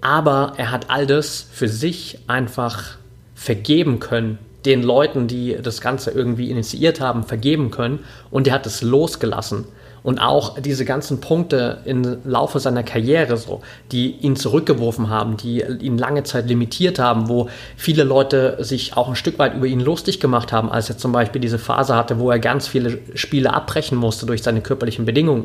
Aber 0.00 0.54
er 0.56 0.70
hat 0.70 0.90
all 0.90 1.06
das 1.06 1.46
für 1.52 1.68
sich 1.68 2.18
einfach 2.26 2.98
vergeben 3.34 4.00
können, 4.00 4.38
den 4.64 4.82
Leuten, 4.82 5.26
die 5.26 5.56
das 5.60 5.80
Ganze 5.80 6.10
irgendwie 6.10 6.50
initiiert 6.50 7.00
haben, 7.00 7.24
vergeben 7.24 7.70
können. 7.70 8.00
Und 8.30 8.46
er 8.46 8.54
hat 8.54 8.66
es 8.66 8.82
losgelassen. 8.82 9.64
Und 10.02 10.18
auch 10.18 10.58
diese 10.58 10.84
ganzen 10.84 11.20
Punkte 11.20 11.78
im 11.84 12.18
Laufe 12.24 12.58
seiner 12.58 12.82
Karriere, 12.82 13.36
so, 13.36 13.60
die 13.92 14.16
ihn 14.16 14.34
zurückgeworfen 14.34 15.10
haben, 15.10 15.36
die 15.36 15.62
ihn 15.62 15.96
lange 15.96 16.24
Zeit 16.24 16.48
limitiert 16.48 16.98
haben, 16.98 17.28
wo 17.28 17.48
viele 17.76 18.02
Leute 18.02 18.56
sich 18.60 18.96
auch 18.96 19.08
ein 19.08 19.14
Stück 19.14 19.38
weit 19.38 19.54
über 19.54 19.66
ihn 19.66 19.80
lustig 19.80 20.18
gemacht 20.18 20.52
haben, 20.52 20.70
als 20.70 20.88
er 20.88 20.98
zum 20.98 21.12
Beispiel 21.12 21.40
diese 21.40 21.58
Phase 21.58 21.94
hatte, 21.94 22.18
wo 22.18 22.30
er 22.30 22.40
ganz 22.40 22.66
viele 22.66 22.98
Spiele 23.14 23.54
abbrechen 23.54 23.96
musste 23.96 24.26
durch 24.26 24.42
seine 24.42 24.60
körperlichen 24.60 25.04
Bedingungen. 25.04 25.44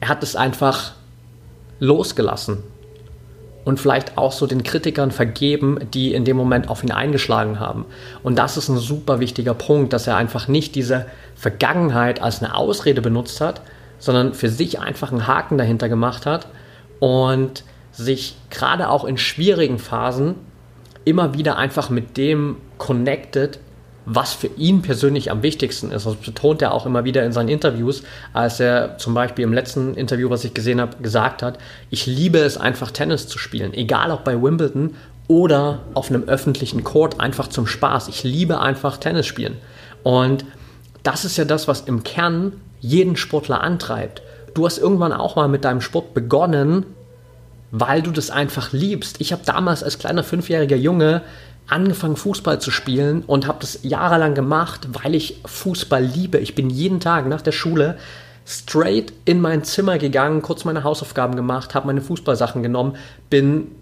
Er 0.00 0.08
hat 0.08 0.22
es 0.22 0.34
einfach 0.34 0.92
losgelassen 1.78 2.62
und 3.66 3.80
vielleicht 3.80 4.16
auch 4.16 4.30
so 4.30 4.46
den 4.46 4.62
Kritikern 4.62 5.10
vergeben, 5.10 5.80
die 5.92 6.14
in 6.14 6.24
dem 6.24 6.36
Moment 6.36 6.70
auf 6.70 6.84
ihn 6.84 6.92
eingeschlagen 6.92 7.58
haben. 7.58 7.84
Und 8.22 8.38
das 8.38 8.56
ist 8.56 8.68
ein 8.68 8.78
super 8.78 9.18
wichtiger 9.18 9.54
Punkt, 9.54 9.92
dass 9.92 10.06
er 10.06 10.16
einfach 10.16 10.46
nicht 10.46 10.76
diese 10.76 11.06
Vergangenheit 11.34 12.22
als 12.22 12.40
eine 12.40 12.54
Ausrede 12.54 13.02
benutzt 13.02 13.40
hat, 13.40 13.60
sondern 13.98 14.34
für 14.34 14.50
sich 14.50 14.78
einfach 14.78 15.10
einen 15.10 15.26
Haken 15.26 15.58
dahinter 15.58 15.88
gemacht 15.88 16.26
hat 16.26 16.46
und 17.00 17.64
sich 17.90 18.36
gerade 18.50 18.88
auch 18.88 19.04
in 19.04 19.18
schwierigen 19.18 19.80
Phasen 19.80 20.36
immer 21.04 21.34
wieder 21.34 21.58
einfach 21.58 21.90
mit 21.90 22.16
dem 22.16 22.58
connected, 22.78 23.58
was 24.06 24.32
für 24.32 24.46
ihn 24.46 24.82
persönlich 24.82 25.30
am 25.32 25.42
wichtigsten 25.42 25.90
ist. 25.90 26.06
Das 26.06 26.14
betont 26.14 26.62
er 26.62 26.72
auch 26.72 26.86
immer 26.86 27.04
wieder 27.04 27.24
in 27.24 27.32
seinen 27.32 27.48
Interviews, 27.48 28.04
als 28.32 28.60
er 28.60 28.96
zum 28.98 29.14
Beispiel 29.14 29.44
im 29.44 29.52
letzten 29.52 29.94
Interview, 29.94 30.30
was 30.30 30.44
ich 30.44 30.54
gesehen 30.54 30.80
habe, 30.80 30.96
gesagt 31.02 31.42
hat, 31.42 31.58
ich 31.90 32.06
liebe 32.06 32.38
es 32.38 32.56
einfach 32.56 32.92
Tennis 32.92 33.26
zu 33.26 33.38
spielen, 33.38 33.74
egal 33.74 34.12
ob 34.12 34.24
bei 34.24 34.40
Wimbledon 34.40 34.94
oder 35.28 35.80
auf 35.94 36.08
einem 36.08 36.24
öffentlichen 36.24 36.84
Court, 36.84 37.20
einfach 37.20 37.48
zum 37.48 37.66
Spaß. 37.66 38.06
Ich 38.08 38.22
liebe 38.22 38.60
einfach 38.60 38.96
Tennis 38.96 39.26
spielen. 39.26 39.56
Und 40.04 40.44
das 41.02 41.24
ist 41.24 41.36
ja 41.36 41.44
das, 41.44 41.66
was 41.66 41.80
im 41.80 42.04
Kern 42.04 42.52
jeden 42.80 43.16
Sportler 43.16 43.60
antreibt. 43.60 44.22
Du 44.54 44.64
hast 44.64 44.78
irgendwann 44.78 45.12
auch 45.12 45.34
mal 45.34 45.48
mit 45.48 45.64
deinem 45.64 45.80
Sport 45.80 46.14
begonnen, 46.14 46.86
weil 47.72 48.02
du 48.02 48.12
das 48.12 48.30
einfach 48.30 48.72
liebst. 48.72 49.20
Ich 49.20 49.32
habe 49.32 49.42
damals 49.44 49.82
als 49.82 49.98
kleiner 49.98 50.22
fünfjähriger 50.22 50.76
Junge 50.76 51.22
angefangen, 51.68 52.16
Fußball 52.16 52.60
zu 52.60 52.70
spielen 52.70 53.22
und 53.26 53.46
habe 53.46 53.58
das 53.60 53.80
jahrelang 53.82 54.34
gemacht, 54.34 54.88
weil 54.92 55.14
ich 55.14 55.40
Fußball 55.44 56.02
liebe. 56.02 56.38
Ich 56.38 56.54
bin 56.54 56.70
jeden 56.70 57.00
Tag 57.00 57.26
nach 57.26 57.42
der 57.42 57.52
Schule 57.52 57.96
straight 58.46 59.12
in 59.24 59.40
mein 59.40 59.64
Zimmer 59.64 59.98
gegangen, 59.98 60.40
kurz 60.40 60.64
meine 60.64 60.84
Hausaufgaben 60.84 61.34
gemacht, 61.34 61.74
habe 61.74 61.88
meine 61.88 62.00
Fußballsachen 62.00 62.62
genommen, 62.62 62.96
bin 63.28 63.72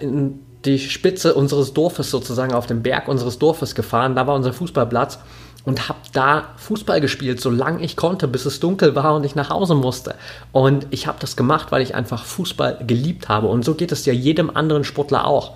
in 0.00 0.40
die 0.64 0.78
Spitze 0.78 1.34
unseres 1.34 1.72
Dorfes 1.72 2.10
sozusagen 2.10 2.52
auf 2.52 2.66
den 2.66 2.82
Berg 2.82 3.08
unseres 3.08 3.38
Dorfes 3.38 3.74
gefahren. 3.74 4.14
Da 4.14 4.26
war 4.26 4.34
unser 4.34 4.52
Fußballplatz 4.52 5.18
und 5.64 5.88
habe 5.88 5.98
da 6.12 6.48
Fußball 6.56 7.00
gespielt, 7.00 7.40
solange 7.40 7.82
ich 7.82 7.96
konnte, 7.96 8.28
bis 8.28 8.44
es 8.46 8.60
dunkel 8.60 8.94
war 8.94 9.14
und 9.14 9.24
ich 9.24 9.34
nach 9.34 9.50
Hause 9.50 9.74
musste. 9.74 10.14
Und 10.52 10.86
ich 10.90 11.06
habe 11.06 11.18
das 11.20 11.36
gemacht, 11.36 11.72
weil 11.72 11.82
ich 11.82 11.94
einfach 11.94 12.24
Fußball 12.24 12.84
geliebt 12.86 13.28
habe. 13.28 13.46
Und 13.46 13.64
so 13.64 13.74
geht 13.74 13.92
es 13.92 14.04
ja 14.04 14.12
jedem 14.12 14.54
anderen 14.54 14.84
Sportler 14.84 15.26
auch. 15.26 15.52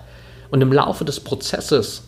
Und 0.51 0.61
im 0.61 0.73
Laufe 0.73 1.05
des 1.05 1.19
Prozesses 1.19 2.03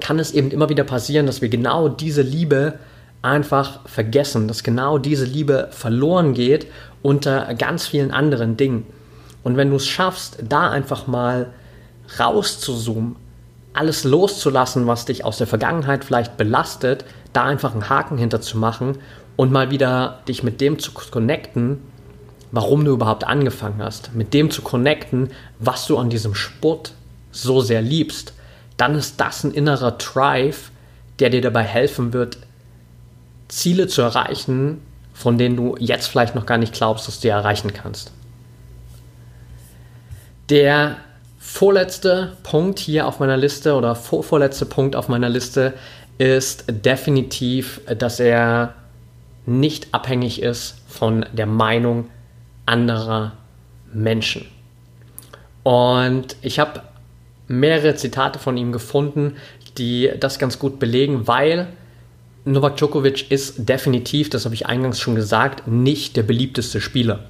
kann 0.00 0.18
es 0.18 0.32
eben 0.32 0.50
immer 0.50 0.68
wieder 0.68 0.84
passieren, 0.84 1.26
dass 1.26 1.42
wir 1.42 1.48
genau 1.48 1.88
diese 1.88 2.22
Liebe 2.22 2.78
einfach 3.22 3.80
vergessen, 3.86 4.46
dass 4.46 4.62
genau 4.62 4.98
diese 4.98 5.24
Liebe 5.24 5.68
verloren 5.72 6.34
geht 6.34 6.66
unter 7.02 7.54
ganz 7.54 7.86
vielen 7.86 8.10
anderen 8.10 8.56
Dingen. 8.56 8.86
Und 9.42 9.56
wenn 9.56 9.70
du 9.70 9.76
es 9.76 9.86
schaffst, 9.86 10.38
da 10.48 10.70
einfach 10.70 11.06
mal 11.06 11.52
rauszuzoomen, 12.18 13.16
alles 13.72 14.04
loszulassen, 14.04 14.86
was 14.86 15.04
dich 15.04 15.24
aus 15.24 15.38
der 15.38 15.46
Vergangenheit 15.46 16.04
vielleicht 16.04 16.36
belastet, 16.36 17.04
da 17.32 17.44
einfach 17.44 17.72
einen 17.72 17.88
Haken 17.88 18.16
hinter 18.16 18.40
zu 18.40 18.58
machen 18.58 18.98
und 19.36 19.52
mal 19.52 19.70
wieder 19.70 20.20
dich 20.28 20.42
mit 20.42 20.60
dem 20.60 20.78
zu 20.78 20.92
connecten, 20.92 21.78
warum 22.52 22.84
du 22.84 22.92
überhaupt 22.92 23.24
angefangen 23.24 23.82
hast, 23.82 24.14
mit 24.14 24.32
dem 24.32 24.50
zu 24.50 24.62
connecten, 24.62 25.30
was 25.58 25.86
du 25.86 25.98
an 25.98 26.10
diesem 26.10 26.34
Sport 26.34 26.92
so 27.36 27.60
sehr 27.60 27.82
liebst, 27.82 28.32
dann 28.76 28.94
ist 28.94 29.20
das 29.20 29.44
ein 29.44 29.52
innerer 29.52 29.92
Drive, 29.92 30.70
der 31.18 31.30
dir 31.30 31.40
dabei 31.40 31.62
helfen 31.62 32.12
wird, 32.12 32.38
Ziele 33.48 33.86
zu 33.86 34.02
erreichen, 34.02 34.82
von 35.14 35.38
denen 35.38 35.56
du 35.56 35.76
jetzt 35.78 36.08
vielleicht 36.08 36.34
noch 36.34 36.46
gar 36.46 36.58
nicht 36.58 36.74
glaubst, 36.74 37.08
dass 37.08 37.20
du 37.20 37.28
erreichen 37.28 37.72
kannst. 37.72 38.12
Der 40.50 40.96
vorletzte 41.38 42.36
Punkt 42.42 42.78
hier 42.78 43.06
auf 43.06 43.18
meiner 43.18 43.36
Liste 43.36 43.74
oder 43.74 43.94
vorvorletzte 43.94 44.66
Punkt 44.66 44.94
auf 44.94 45.08
meiner 45.08 45.28
Liste 45.28 45.74
ist 46.18 46.64
definitiv, 46.68 47.80
dass 47.98 48.20
er 48.20 48.74
nicht 49.46 49.94
abhängig 49.94 50.42
ist 50.42 50.76
von 50.88 51.24
der 51.32 51.46
Meinung 51.46 52.10
anderer 52.66 53.32
Menschen. 53.92 54.46
Und 55.62 56.36
ich 56.42 56.58
habe 56.58 56.82
mehrere 57.48 57.94
Zitate 57.94 58.38
von 58.38 58.56
ihm 58.56 58.72
gefunden, 58.72 59.36
die 59.78 60.10
das 60.18 60.38
ganz 60.38 60.58
gut 60.58 60.78
belegen, 60.78 61.26
weil 61.26 61.68
Novak 62.44 62.76
Djokovic 62.76 63.30
ist 63.30 63.68
definitiv, 63.68 64.30
das 64.30 64.44
habe 64.44 64.54
ich 64.54 64.66
eingangs 64.66 65.00
schon 65.00 65.16
gesagt, 65.16 65.66
nicht 65.66 66.16
der 66.16 66.22
beliebteste 66.22 66.80
Spieler. 66.80 67.24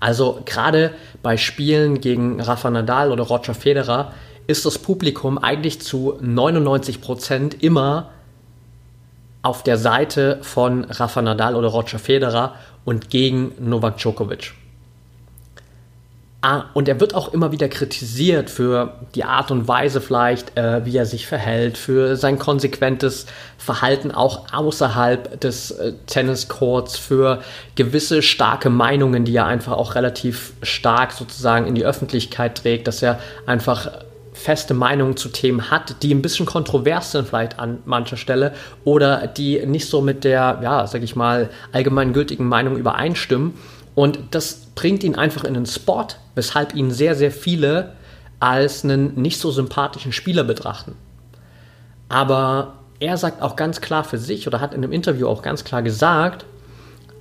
Also 0.00 0.40
gerade 0.46 0.92
bei 1.22 1.36
Spielen 1.36 2.00
gegen 2.00 2.40
Rafa 2.40 2.70
Nadal 2.70 3.12
oder 3.12 3.24
Roger 3.24 3.52
Federer 3.54 4.14
ist 4.46 4.64
das 4.64 4.78
Publikum 4.78 5.36
eigentlich 5.36 5.80
zu 5.82 6.16
99 6.20 7.02
Prozent 7.02 7.62
immer 7.62 8.10
auf 9.42 9.62
der 9.62 9.76
Seite 9.76 10.38
von 10.42 10.84
Rafa 10.84 11.22
Nadal 11.22 11.54
oder 11.54 11.68
Roger 11.68 11.98
Federer 11.98 12.54
und 12.84 13.10
gegen 13.10 13.52
Novak 13.60 13.98
Djokovic. 13.98 14.54
Ah, 16.42 16.64
und 16.72 16.88
er 16.88 17.00
wird 17.00 17.14
auch 17.14 17.34
immer 17.34 17.52
wieder 17.52 17.68
kritisiert 17.68 18.48
für 18.48 18.94
die 19.14 19.24
Art 19.24 19.50
und 19.50 19.68
Weise 19.68 20.00
vielleicht, 20.00 20.56
äh, 20.56 20.86
wie 20.86 20.96
er 20.96 21.04
sich 21.04 21.26
verhält, 21.26 21.76
für 21.76 22.16
sein 22.16 22.38
konsequentes 22.38 23.26
Verhalten 23.58 24.10
auch 24.10 24.50
außerhalb 24.50 25.38
des 25.38 25.70
äh, 25.72 25.92
Tenniscourts, 26.06 26.96
für 26.96 27.42
gewisse 27.74 28.22
starke 28.22 28.70
Meinungen, 28.70 29.26
die 29.26 29.36
er 29.36 29.44
einfach 29.44 29.72
auch 29.72 29.94
relativ 29.94 30.54
stark 30.62 31.12
sozusagen 31.12 31.66
in 31.66 31.74
die 31.74 31.84
Öffentlichkeit 31.84 32.56
trägt, 32.56 32.88
dass 32.88 33.02
er 33.02 33.18
einfach 33.44 33.90
feste 34.32 34.72
Meinungen 34.72 35.18
zu 35.18 35.28
Themen 35.28 35.70
hat, 35.70 36.02
die 36.02 36.14
ein 36.14 36.22
bisschen 36.22 36.46
kontrovers 36.46 37.12
sind 37.12 37.28
vielleicht 37.28 37.58
an 37.58 37.80
mancher 37.84 38.16
Stelle 38.16 38.54
oder 38.84 39.26
die 39.26 39.66
nicht 39.66 39.86
so 39.86 40.00
mit 40.00 40.24
der, 40.24 40.60
ja, 40.62 40.86
sag 40.86 41.02
ich 41.02 41.14
mal, 41.14 41.50
allgemeingültigen 41.72 42.46
Meinung 42.46 42.78
übereinstimmen. 42.78 43.52
Und 43.94 44.18
das 44.30 44.69
bringt 44.80 45.04
ihn 45.04 45.14
einfach 45.14 45.44
in 45.44 45.52
den 45.52 45.66
Spot, 45.66 46.06
weshalb 46.34 46.74
ihn 46.74 46.90
sehr, 46.90 47.14
sehr 47.14 47.30
viele 47.30 47.92
als 48.38 48.82
einen 48.82 49.20
nicht 49.20 49.38
so 49.38 49.50
sympathischen 49.50 50.10
Spieler 50.10 50.42
betrachten. 50.42 50.96
Aber 52.08 52.78
er 52.98 53.18
sagt 53.18 53.42
auch 53.42 53.56
ganz 53.56 53.82
klar 53.82 54.04
für 54.04 54.16
sich 54.16 54.46
oder 54.46 54.58
hat 54.58 54.72
in 54.72 54.82
einem 54.82 54.92
Interview 54.92 55.28
auch 55.28 55.42
ganz 55.42 55.64
klar 55.64 55.82
gesagt, 55.82 56.46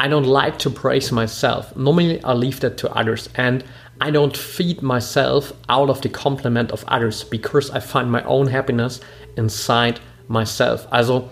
I 0.01 0.05
don't 0.05 0.25
like 0.25 0.57
to 0.59 0.69
praise 0.69 1.13
myself. 1.13 1.75
Normally 1.75 2.21
I 2.25 2.31
leave 2.31 2.61
that 2.61 2.77
to 2.77 2.87
others 2.95 3.29
and 3.35 3.65
I 4.01 4.09
don't 4.09 4.37
feed 4.37 4.81
myself 4.81 5.53
out 5.67 5.89
of 5.89 5.99
the 6.01 6.07
compliment 6.09 6.71
of 6.71 6.85
others 6.89 7.25
because 7.25 7.69
I 7.75 7.81
find 7.81 8.09
my 8.09 8.23
own 8.25 8.49
happiness 8.49 9.01
inside 9.35 9.99
myself. 10.29 10.87
Also 10.91 11.29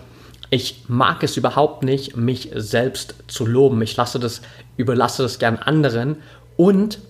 ich 0.50 0.84
mag 0.88 1.22
es 1.22 1.38
überhaupt 1.38 1.82
nicht, 1.82 2.16
mich 2.16 2.50
selbst 2.54 3.14
zu 3.28 3.46
loben. 3.46 3.80
Ich 3.80 3.96
lasse 3.96 4.18
das, 4.18 4.42
überlasse 4.78 5.22
das 5.22 5.38
gern 5.38 5.56
anderen 5.56 6.16
und 6.56 7.00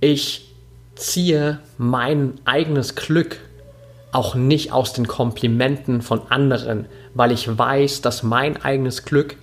ich 0.00 0.54
ziehe 0.94 1.58
mein 1.78 2.34
eigenes 2.44 2.94
Glück 2.94 3.38
auch 4.12 4.34
nicht 4.34 4.72
aus 4.72 4.92
den 4.92 5.08
Komplimenten 5.08 6.00
von 6.00 6.22
anderen, 6.30 6.86
weil 7.14 7.32
ich 7.32 7.58
weiß, 7.58 8.02
dass 8.02 8.22
mein 8.22 8.62
eigenes 8.62 9.04
Glück 9.04 9.36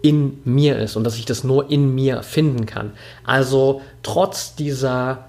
in 0.00 0.40
mir 0.44 0.78
ist 0.78 0.96
und 0.96 1.04
dass 1.04 1.16
ich 1.16 1.24
das 1.24 1.44
nur 1.44 1.70
in 1.70 1.94
mir 1.94 2.22
finden 2.22 2.66
kann. 2.66 2.92
Also 3.24 3.82
trotz 4.02 4.54
dieser 4.54 5.24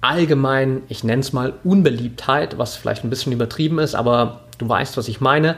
allgemeinen, 0.00 0.82
ich 0.88 1.04
nenne 1.04 1.20
es 1.20 1.32
mal 1.32 1.54
Unbeliebtheit, 1.64 2.58
was 2.58 2.76
vielleicht 2.76 3.04
ein 3.04 3.10
bisschen 3.10 3.32
übertrieben 3.32 3.78
ist, 3.78 3.94
aber 3.94 4.42
du 4.58 4.68
weißt, 4.68 4.96
was 4.96 5.08
ich 5.08 5.20
meine, 5.20 5.56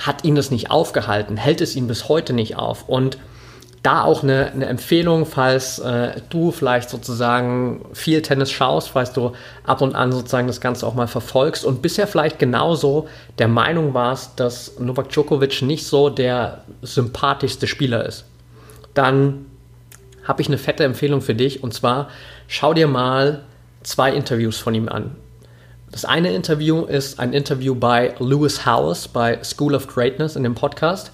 hat 0.00 0.24
ihn 0.24 0.34
das 0.34 0.50
nicht 0.50 0.70
aufgehalten, 0.70 1.36
hält 1.36 1.60
es 1.60 1.76
ihn 1.76 1.86
bis 1.86 2.08
heute 2.08 2.32
nicht 2.32 2.56
auf. 2.56 2.88
Und 2.88 3.18
da 3.82 4.04
auch 4.04 4.22
eine, 4.22 4.50
eine 4.52 4.66
Empfehlung, 4.66 5.24
falls 5.24 5.78
äh, 5.78 6.20
du 6.28 6.50
vielleicht 6.50 6.90
sozusagen 6.90 7.86
viel 7.92 8.20
Tennis 8.20 8.50
schaust, 8.50 8.90
falls 8.90 9.12
du 9.12 9.32
ab 9.64 9.80
und 9.80 9.94
an 9.94 10.12
sozusagen 10.12 10.46
das 10.46 10.60
Ganze 10.60 10.86
auch 10.86 10.94
mal 10.94 11.06
verfolgst 11.06 11.64
und 11.64 11.80
bisher 11.80 12.06
vielleicht 12.06 12.38
genauso 12.38 13.08
der 13.38 13.48
Meinung 13.48 13.94
warst, 13.94 14.38
dass 14.38 14.78
Novak 14.78 15.08
Djokovic 15.08 15.62
nicht 15.62 15.86
so 15.86 16.10
der 16.10 16.64
sympathischste 16.82 17.66
Spieler 17.66 18.04
ist, 18.04 18.26
dann 18.92 19.46
habe 20.24 20.42
ich 20.42 20.48
eine 20.48 20.58
fette 20.58 20.84
Empfehlung 20.84 21.22
für 21.22 21.34
dich 21.34 21.62
und 21.62 21.72
zwar 21.72 22.08
schau 22.48 22.74
dir 22.74 22.86
mal 22.86 23.44
zwei 23.82 24.12
Interviews 24.12 24.58
von 24.58 24.74
ihm 24.74 24.90
an. 24.90 25.16
Das 25.92 26.04
eine 26.04 26.32
Interview 26.32 26.84
ist 26.84 27.18
ein 27.18 27.32
Interview 27.32 27.74
bei 27.74 28.14
Lewis 28.20 28.64
House 28.64 29.08
bei 29.08 29.42
School 29.42 29.74
of 29.74 29.88
Greatness 29.88 30.36
in 30.36 30.44
dem 30.44 30.54
Podcast. 30.54 31.10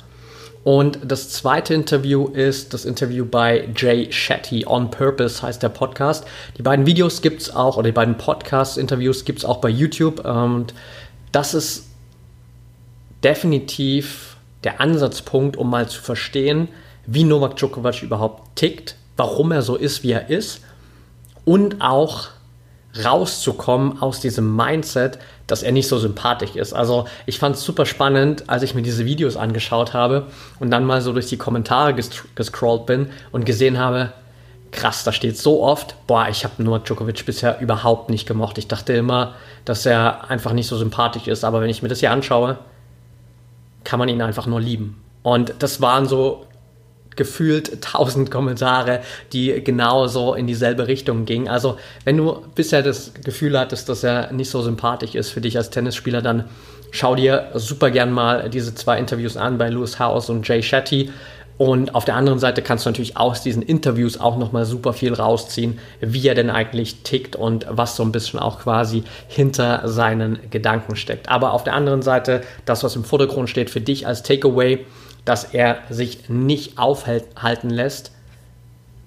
Und 0.65 0.99
das 1.03 1.31
zweite 1.31 1.73
Interview 1.73 2.27
ist 2.29 2.75
das 2.75 2.85
Interview 2.85 3.25
bei 3.25 3.69
Jay 3.75 4.11
Shetty. 4.11 4.67
On 4.67 4.91
Purpose 4.91 5.41
heißt 5.41 5.63
der 5.63 5.69
Podcast. 5.69 6.27
Die 6.59 6.63
beiden 6.63 6.85
Videos 6.85 7.23
gibt 7.23 7.41
es 7.41 7.55
auch, 7.55 7.77
oder 7.77 7.87
die 7.87 7.93
beiden 7.93 8.19
Podcast-Interviews 8.19 9.25
gibt 9.25 9.39
es 9.39 9.45
auch 9.45 9.59
bei 9.59 9.69
YouTube. 9.69 10.25
Und 10.25 10.75
das 11.33 11.55
ist 11.55 11.87
definitiv 13.23 14.37
der 14.65 14.81
Ansatzpunkt, 14.81 15.57
um 15.57 15.71
mal 15.71 15.89
zu 15.89 16.03
verstehen, 16.03 16.69
wie 17.07 17.25
Novak 17.25 17.57
Djokovic 17.57 18.03
überhaupt 18.03 18.57
tickt, 18.57 18.97
warum 19.17 19.53
er 19.53 19.63
so 19.63 19.77
ist, 19.77 20.03
wie 20.03 20.13
er 20.13 20.29
ist 20.29 20.61
und 21.47 21.81
auch 21.81 22.29
rauszukommen 23.05 24.01
aus 24.01 24.21
diesem 24.21 24.55
Mindset, 24.55 25.19
dass 25.47 25.63
er 25.63 25.73
nicht 25.73 25.89
so 25.89 25.99
sympathisch 25.99 26.57
ist. 26.57 26.73
Also 26.73 27.07
ich 27.27 27.39
fand 27.39 27.57
es 27.57 27.63
super 27.63 27.87
spannend, 27.87 28.45
als 28.49 28.63
ich 28.63 28.75
mir 28.75 28.83
diese 28.83 29.05
Videos 29.05 29.37
angeschaut 29.37 29.95
habe 29.95 30.27
und 30.59 30.71
dann 30.71 30.85
mal 30.85 31.01
so 31.01 31.13
durch 31.13 31.27
die 31.27 31.37
Kommentare 31.37 31.95
gescrollt 31.95 32.87
bin 32.87 33.11
und 33.33 33.45
gesehen 33.45 33.79
habe, 33.79 34.13
krass, 34.73 35.05
da 35.05 35.13
steht 35.13 35.39
so 35.39 35.63
oft, 35.63 35.95
boah, 36.07 36.27
ich 36.29 36.45
habe 36.45 36.63
Novak 36.63 36.85
Djokovic 36.85 37.25
bisher 37.25 37.61
überhaupt 37.61 38.11
nicht 38.11 38.27
gemocht. 38.27 38.59
Ich 38.59 38.69
dachte 38.69 38.93
immer, 38.93 39.35
dass 39.65 39.87
er 39.87 40.29
einfach 40.31 40.53
nicht 40.53 40.67
so 40.67 40.77
sympathisch 40.77 41.29
ist, 41.29 41.45
aber 41.45 41.61
wenn 41.61 41.71
ich 41.71 41.83
mir 41.83 41.89
das 41.89 42.01
hier 42.01 42.11
anschaue, 42.11 42.59
kann 43.85 43.99
man 43.99 44.09
ihn 44.09 44.21
einfach 44.21 44.47
nur 44.47 44.61
lieben. 44.61 45.03
Und 45.23 45.55
das 45.61 45.81
waren 45.81 46.07
so 46.07 46.47
gefühlt 47.17 47.83
tausend 47.83 48.31
Kommentare, 48.31 49.01
die 49.33 49.63
genauso 49.65 50.35
in 50.35 50.47
dieselbe 50.47 50.87
Richtung 50.87 51.25
gingen. 51.25 51.49
Also, 51.49 51.77
wenn 52.05 52.17
du 52.17 52.43
bisher 52.55 52.83
das 52.83 53.13
Gefühl 53.25 53.59
hattest, 53.59 53.89
dass 53.89 54.05
er 54.05 54.33
nicht 54.33 54.51
so 54.51 54.63
sympathisch 54.63 55.15
ist 55.15 55.31
für 55.31 55.41
dich 55.41 55.57
als 55.57 55.71
Tennisspieler, 55.71 56.23
dann 56.23 56.45
schau 56.91 57.15
dir 57.15 57.51
super 57.55 57.91
gern 57.91 58.13
mal 58.13 58.49
diese 58.51 58.75
zwei 58.75 58.99
Interviews 58.99 59.37
an 59.37 59.59
bei 59.59 59.69
Lewis 59.69 59.99
House 59.99 60.31
und 60.31 60.47
Jay 60.47 60.63
Shetty. 60.63 61.11
Und 61.59 61.95
auf 61.95 62.05
der 62.05 62.17
anderen 62.17 62.39
Seite 62.39 62.61
kannst 62.61 62.85
du 62.85 62.91
natürlich 62.91 63.17
aus 63.17 63.43
diesen 63.43 63.63
Interviews 63.63 64.21
auch 64.21 64.37
nochmal 64.37 64.67
super 64.67 64.93
viel 64.93 65.15
rausziehen, 65.15 65.79
wie 66.01 66.29
er 66.29 66.35
denn 66.35 66.51
eigentlich 66.51 67.03
tickt 67.03 67.35
und 67.35 67.67
was 67.71 67.97
so 67.97 68.03
ein 68.03 68.13
bisschen 68.13 68.39
auch 68.39 68.61
quasi 68.61 69.05
hinter 69.27 69.89
seinen 69.89 70.39
Gedanken 70.51 70.97
steckt. 70.97 71.31
Aber 71.31 71.53
auf 71.53 71.65
der 71.65 71.73
anderen 71.73 72.03
Seite, 72.03 72.43
das, 72.67 72.85
was 72.85 72.95
im 72.95 73.05
Vordergrund 73.05 73.49
steht 73.49 73.71
für 73.71 73.81
dich 73.81 74.07
als 74.07 74.23
Takeaway, 74.23 74.85
dass 75.27 75.45
er 75.45 75.79
sich 75.91 76.31
nicht 76.31 76.79
aufhalten 76.79 77.69
lässt 77.69 78.13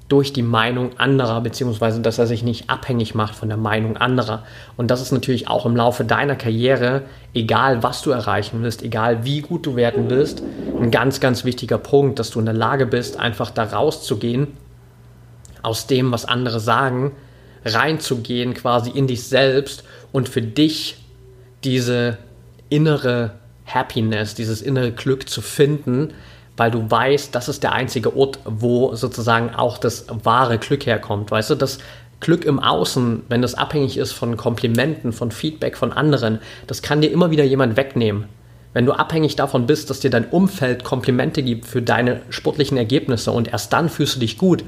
durch 0.09 0.33
die 0.33 0.43
Meinung 0.43 0.97
anderer, 0.97 1.39
beziehungsweise 1.41 2.01
dass 2.01 2.17
er 2.17 2.25
sich 2.27 2.43
nicht 2.43 2.69
abhängig 2.69 3.13
macht 3.13 3.35
von 3.35 3.47
der 3.47 3.57
Meinung 3.57 3.95
anderer. 3.95 4.43
Und 4.75 4.89
das 4.89 5.01
ist 5.01 5.11
natürlich 5.11 5.47
auch 5.47 5.67
im 5.67 5.75
Laufe 5.75 6.03
deiner 6.03 6.35
Karriere, 6.35 7.03
egal 7.33 7.83
was 7.83 8.01
du 8.01 8.09
erreichen 8.09 8.63
willst, 8.63 8.81
egal 8.81 9.23
wie 9.23 9.41
gut 9.41 9.67
du 9.67 9.75
werden 9.75 10.09
willst, 10.09 10.43
ein 10.81 10.89
ganz, 10.89 11.19
ganz 11.19 11.45
wichtiger 11.45 11.77
Punkt, 11.77 12.17
dass 12.17 12.31
du 12.31 12.39
in 12.39 12.45
der 12.45 12.55
Lage 12.55 12.87
bist, 12.87 13.19
einfach 13.19 13.51
da 13.51 13.63
rauszugehen, 13.63 14.47
aus 15.61 15.85
dem, 15.87 16.11
was 16.11 16.25
andere 16.25 16.59
sagen, 16.59 17.11
reinzugehen 17.63 18.55
quasi 18.55 18.89
in 18.89 19.07
dich 19.07 19.23
selbst 19.23 19.83
und 20.11 20.27
für 20.27 20.41
dich 20.41 20.97
diese 21.63 22.17
innere 22.69 23.31
Happiness, 23.73 24.35
dieses 24.35 24.61
innere 24.61 24.91
Glück 24.91 25.29
zu 25.29 25.41
finden, 25.41 26.13
weil 26.57 26.71
du 26.71 26.89
weißt, 26.89 27.33
das 27.33 27.47
ist 27.47 27.63
der 27.63 27.71
einzige 27.71 28.15
Ort, 28.15 28.39
wo 28.45 28.95
sozusagen 28.95 29.55
auch 29.55 29.77
das 29.77 30.07
wahre 30.23 30.57
Glück 30.57 30.85
herkommt. 30.85 31.31
Weißt 31.31 31.49
du, 31.49 31.55
das 31.55 31.79
Glück 32.19 32.43
im 32.43 32.59
Außen, 32.59 33.23
wenn 33.29 33.41
das 33.41 33.55
abhängig 33.55 33.97
ist 33.97 34.11
von 34.11 34.35
Komplimenten, 34.35 35.13
von 35.13 35.31
Feedback 35.31 35.77
von 35.77 35.93
anderen, 35.93 36.39
das 36.67 36.81
kann 36.81 37.01
dir 37.01 37.11
immer 37.11 37.31
wieder 37.31 37.45
jemand 37.45 37.77
wegnehmen. 37.77 38.25
Wenn 38.73 38.85
du 38.85 38.91
abhängig 38.91 39.35
davon 39.35 39.65
bist, 39.65 39.89
dass 39.89 39.99
dir 39.99 40.11
dein 40.11 40.25
Umfeld 40.25 40.83
Komplimente 40.83 41.41
gibt 41.41 41.65
für 41.65 41.81
deine 41.81 42.21
sportlichen 42.29 42.77
Ergebnisse 42.77 43.31
und 43.31 43.47
erst 43.47 43.73
dann 43.73 43.89
fühlst 43.89 44.17
du 44.17 44.19
dich 44.19 44.37
gut, 44.37 44.63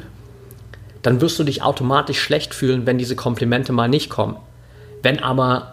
dann 1.01 1.21
wirst 1.21 1.37
du 1.39 1.43
dich 1.43 1.61
automatisch 1.61 2.19
schlecht 2.19 2.53
fühlen, 2.53 2.85
wenn 2.85 2.97
diese 2.97 3.15
Komplimente 3.15 3.73
mal 3.73 3.89
nicht 3.89 4.09
kommen. 4.09 4.37
Wenn 5.03 5.19
aber 5.19 5.70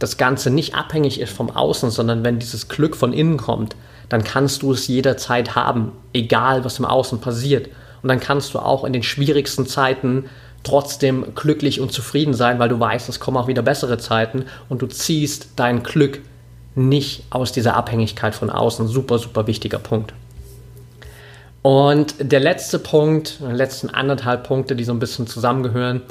das 0.00 0.16
Ganze 0.16 0.50
nicht 0.50 0.74
abhängig 0.74 1.20
ist 1.20 1.32
vom 1.32 1.50
Außen, 1.50 1.90
sondern 1.90 2.24
wenn 2.24 2.40
dieses 2.40 2.68
Glück 2.68 2.96
von 2.96 3.12
innen 3.12 3.36
kommt, 3.36 3.76
dann 4.08 4.24
kannst 4.24 4.62
du 4.62 4.72
es 4.72 4.88
jederzeit 4.88 5.54
haben, 5.54 5.92
egal 6.12 6.64
was 6.64 6.80
im 6.80 6.84
Außen 6.84 7.20
passiert. 7.20 7.68
Und 8.02 8.08
dann 8.08 8.18
kannst 8.18 8.54
du 8.54 8.58
auch 8.58 8.84
in 8.84 8.92
den 8.92 9.02
schwierigsten 9.02 9.66
Zeiten 9.66 10.24
trotzdem 10.62 11.34
glücklich 11.34 11.80
und 11.80 11.92
zufrieden 11.92 12.34
sein, 12.34 12.58
weil 12.58 12.68
du 12.68 12.80
weißt, 12.80 13.08
es 13.08 13.20
kommen 13.20 13.36
auch 13.36 13.46
wieder 13.46 13.62
bessere 13.62 13.98
Zeiten 13.98 14.46
und 14.68 14.82
du 14.82 14.86
ziehst 14.86 15.50
dein 15.56 15.82
Glück 15.82 16.20
nicht 16.74 17.24
aus 17.30 17.52
dieser 17.52 17.76
Abhängigkeit 17.76 18.34
von 18.34 18.50
außen. 18.50 18.88
Super, 18.88 19.18
super 19.18 19.46
wichtiger 19.46 19.78
Punkt. 19.78 20.14
Und 21.62 22.14
der 22.18 22.40
letzte 22.40 22.78
Punkt, 22.78 23.38
die 23.40 23.52
letzten 23.52 23.90
anderthalb 23.90 24.46
Punkte, 24.46 24.74
die 24.74 24.84
so 24.84 24.92
ein 24.92 24.98
bisschen 24.98 25.26
zusammengehören, 25.26 26.02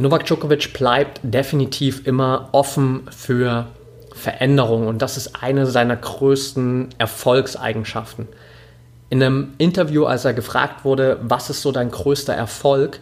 Novak 0.00 0.26
Djokovic 0.26 0.72
bleibt 0.74 1.18
definitiv 1.24 2.06
immer 2.06 2.50
offen 2.52 3.08
für 3.10 3.66
Veränderungen 4.14 4.86
und 4.86 5.02
das 5.02 5.16
ist 5.16 5.42
eine 5.42 5.66
seiner 5.66 5.96
größten 5.96 6.90
Erfolgseigenschaften. 6.98 8.28
In 9.10 9.20
einem 9.20 9.54
Interview, 9.58 10.04
als 10.04 10.24
er 10.24 10.34
gefragt 10.34 10.84
wurde, 10.84 11.18
was 11.22 11.50
ist 11.50 11.62
so 11.62 11.72
dein 11.72 11.90
größter 11.90 12.32
Erfolg, 12.32 13.00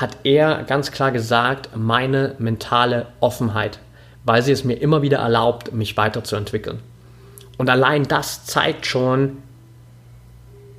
hat 0.00 0.16
er 0.24 0.62
ganz 0.62 0.90
klar 0.90 1.12
gesagt, 1.12 1.76
meine 1.76 2.34
mentale 2.38 3.08
Offenheit, 3.20 3.78
weil 4.24 4.42
sie 4.42 4.52
es 4.52 4.64
mir 4.64 4.76
immer 4.76 5.02
wieder 5.02 5.18
erlaubt, 5.18 5.74
mich 5.74 5.98
weiterzuentwickeln. 5.98 6.78
Und 7.58 7.68
allein 7.68 8.04
das 8.04 8.46
zeigt 8.46 8.86
schon, 8.86 9.42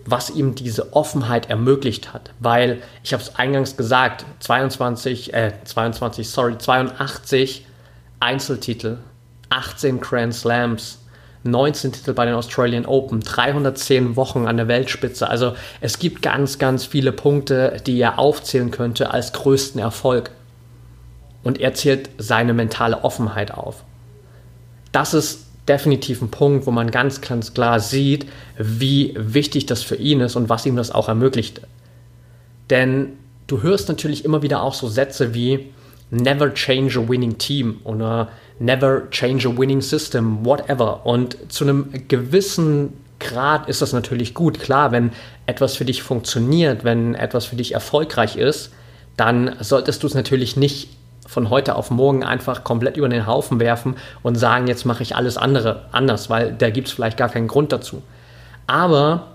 was 0.08 0.30
ihm 0.30 0.56
diese 0.56 0.94
Offenheit 0.94 1.50
ermöglicht 1.50 2.14
hat. 2.14 2.32
Weil, 2.40 2.82
ich 3.04 3.14
habe 3.14 3.22
es 3.22 3.36
eingangs 3.36 3.78
gesagt, 3.78 4.26
22, 4.40 5.34
äh, 5.34 5.54
22, 5.64 6.30
sorry, 6.30 6.58
82 6.58 7.66
Einzeltitel, 8.20 8.98
18 9.50 10.00
Grand 10.00 10.34
Slams, 10.34 11.00
19 11.44 11.92
Titel 11.92 12.14
bei 12.14 12.26
den 12.26 12.36
Australian 12.36 12.86
Open, 12.86 13.22
310 13.22 14.16
Wochen 14.16 14.48
an 14.48 14.58
der 14.58 14.68
Weltspitze. 14.68 15.30
Also 15.30 15.56
es 15.82 16.00
gibt 16.00 16.22
ganz, 16.22 16.58
ganz 16.58 16.86
viele 16.86 17.12
Punkte, 17.12 17.78
die 17.86 18.00
er 18.00 18.20
aufzählen 18.20 18.72
könnte 18.72 19.12
als 19.12 19.34
größten 19.34 19.80
Erfolg. 19.80 20.32
Und 21.44 21.60
er 21.60 21.74
zählt 21.74 22.10
seine 22.18 22.54
mentale 22.54 23.04
Offenheit 23.04 23.52
auf. 23.52 23.84
Das 24.92 25.14
ist 25.14 25.47
definitiv 25.68 26.22
ein 26.22 26.30
Punkt, 26.30 26.66
wo 26.66 26.72
man 26.72 26.92
ganz, 26.92 27.22
ganz 27.22 27.54
klar 27.54 27.80
sieht, 27.80 28.28
wie 28.58 29.14
wichtig 29.18 29.66
das 29.66 29.84
für 29.84 29.96
ihn 29.96 30.22
ist 30.22 30.36
und 30.36 30.50
was 30.50 30.66
ihm 30.66 30.76
das 30.76 30.92
auch 30.92 31.10
ermöglicht. 31.10 31.62
Denn 32.70 33.14
du 33.48 33.62
hörst 33.62 33.90
natürlich 33.90 34.26
immer 34.26 34.42
wieder 34.42 34.62
auch 34.62 34.74
so 34.74 34.88
Sätze 34.88 35.34
wie 35.34 35.72
Never 36.10 36.54
change 36.54 37.00
a 37.00 37.10
winning 37.10 37.38
team 37.38 37.82
oder 37.84 38.30
Never 38.60 39.10
change 39.12 39.48
a 39.48 39.58
winning 39.58 39.82
system, 39.82 40.46
whatever. 40.46 41.06
Und 41.06 41.38
zu 41.52 41.64
einem 41.64 42.08
gewissen 42.08 42.94
Grad 43.20 43.68
ist 43.68 43.82
das 43.82 43.94
natürlich 43.94 44.34
gut. 44.34 44.60
Klar, 44.60 44.92
wenn 44.92 45.12
etwas 45.48 45.76
für 45.76 45.86
dich 45.86 46.04
funktioniert, 46.04 46.84
wenn 46.84 47.16
etwas 47.16 47.46
für 47.46 47.56
dich 47.56 47.74
erfolgreich 47.74 48.36
ist, 48.36 48.72
dann 49.18 49.56
solltest 49.60 50.04
du 50.04 50.08
es 50.08 50.14
natürlich 50.14 50.56
nicht 50.56 50.90
von 51.28 51.50
heute 51.50 51.76
auf 51.76 51.92
morgen 51.92 52.24
einfach 52.24 52.64
komplett 52.64 52.98
über 52.98 53.10
den 53.10 53.28
Haufen 53.28 53.60
werfen 53.60 53.96
und 54.24 54.36
sagen, 54.36 54.68
jetzt 54.68 54.86
mache 54.86 55.04
ich 55.04 55.16
alles 55.16 55.38
andere 55.38 55.86
anders, 55.92 56.30
weil 56.30 56.54
da 56.54 56.70
gibt 56.70 56.88
es 56.88 56.94
vielleicht 56.94 57.18
gar 57.18 57.30
keinen 57.30 57.48
Grund 57.48 57.72
dazu. 57.72 58.02
Aber 58.66 59.28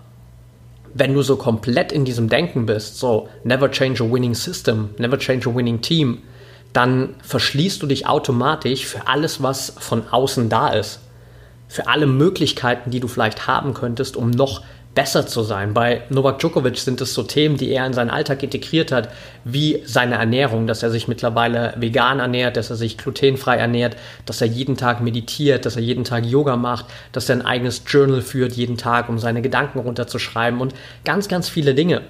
wenn 0.94 1.14
du 1.14 1.22
so 1.22 1.36
komplett 1.36 1.92
in 1.92 2.04
diesem 2.04 2.28
Denken 2.28 2.66
bist, 2.66 2.98
so 2.98 3.28
never 3.44 3.70
change 3.70 4.02
a 4.02 4.10
winning 4.10 4.34
system, 4.34 4.90
never 4.98 5.18
change 5.18 5.48
a 5.48 5.54
winning 5.54 5.80
team, 5.80 6.18
dann 6.72 7.14
verschließt 7.22 7.82
du 7.82 7.86
dich 7.86 8.06
automatisch 8.06 8.86
für 8.86 9.06
alles, 9.06 9.42
was 9.42 9.74
von 9.78 10.04
außen 10.10 10.48
da 10.48 10.70
ist. 10.70 11.00
Für 11.68 11.86
alle 11.88 12.06
Möglichkeiten, 12.06 12.90
die 12.90 13.00
du 13.00 13.08
vielleicht 13.08 13.46
haben 13.46 13.74
könntest, 13.74 14.16
um 14.16 14.30
noch 14.30 14.62
besser 14.94 15.26
zu 15.26 15.42
sein. 15.42 15.72
Bei 15.72 16.02
Novak 16.10 16.38
Djokovic 16.38 16.76
sind 16.76 17.00
es 17.00 17.14
so 17.14 17.22
Themen, 17.22 17.56
die 17.56 17.70
er 17.70 17.86
in 17.86 17.94
seinen 17.94 18.10
Alltag 18.10 18.42
integriert 18.42 18.92
hat, 18.92 19.08
wie 19.44 19.82
seine 19.86 20.16
Ernährung, 20.16 20.66
dass 20.66 20.82
er 20.82 20.90
sich 20.90 21.08
mittlerweile 21.08 21.74
vegan 21.76 22.20
ernährt, 22.20 22.56
dass 22.56 22.68
er 22.68 22.76
sich 22.76 22.98
glutenfrei 22.98 23.56
ernährt, 23.56 23.96
dass 24.26 24.40
er 24.40 24.48
jeden 24.48 24.76
Tag 24.76 25.00
meditiert, 25.00 25.64
dass 25.64 25.76
er 25.76 25.82
jeden 25.82 26.04
Tag 26.04 26.26
Yoga 26.26 26.56
macht, 26.56 26.86
dass 27.12 27.28
er 27.28 27.36
ein 27.36 27.46
eigenes 27.46 27.82
Journal 27.86 28.20
führt 28.20 28.52
jeden 28.52 28.76
Tag, 28.76 29.08
um 29.08 29.18
seine 29.18 29.40
Gedanken 29.40 29.78
runterzuschreiben 29.78 30.60
und 30.60 30.74
ganz, 31.04 31.28
ganz 31.28 31.48
viele 31.48 31.74
Dinge. 31.74 32.02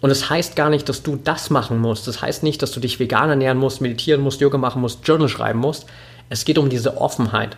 Und 0.00 0.10
es 0.10 0.20
das 0.20 0.30
heißt 0.30 0.56
gar 0.56 0.70
nicht, 0.70 0.88
dass 0.88 1.02
du 1.02 1.16
das 1.16 1.50
machen 1.50 1.78
musst. 1.78 2.06
Das 2.06 2.22
heißt 2.22 2.42
nicht, 2.42 2.62
dass 2.62 2.72
du 2.72 2.78
dich 2.78 3.00
vegan 3.00 3.30
ernähren 3.30 3.58
musst, 3.58 3.80
meditieren 3.80 4.20
musst, 4.20 4.40
Yoga 4.40 4.58
machen 4.58 4.80
musst, 4.80 5.06
Journal 5.06 5.28
schreiben 5.28 5.58
musst. 5.58 5.86
Es 6.28 6.44
geht 6.44 6.58
um 6.58 6.68
diese 6.68 6.98
Offenheit. 6.98 7.56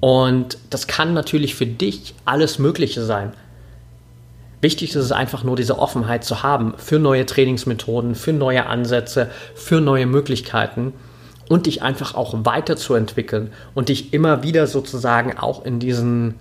Und 0.00 0.58
das 0.68 0.86
kann 0.86 1.14
natürlich 1.14 1.54
für 1.54 1.66
dich 1.66 2.14
alles 2.24 2.58
Mögliche 2.58 3.04
sein. 3.04 3.32
Wichtig 4.62 4.90
ist 4.90 5.04
es 5.04 5.10
einfach 5.10 5.42
nur, 5.42 5.56
diese 5.56 5.76
Offenheit 5.80 6.22
zu 6.22 6.44
haben 6.44 6.74
für 6.76 7.00
neue 7.00 7.26
Trainingsmethoden, 7.26 8.14
für 8.14 8.32
neue 8.32 8.66
Ansätze, 8.66 9.28
für 9.56 9.80
neue 9.80 10.06
Möglichkeiten 10.06 10.92
und 11.48 11.66
dich 11.66 11.82
einfach 11.82 12.14
auch 12.14 12.32
weiterzuentwickeln 12.44 13.52
und 13.74 13.88
dich 13.88 14.14
immer 14.14 14.44
wieder 14.44 14.68
sozusagen 14.68 15.36
auch 15.36 15.64
in 15.64 15.80
diesen 15.80 16.36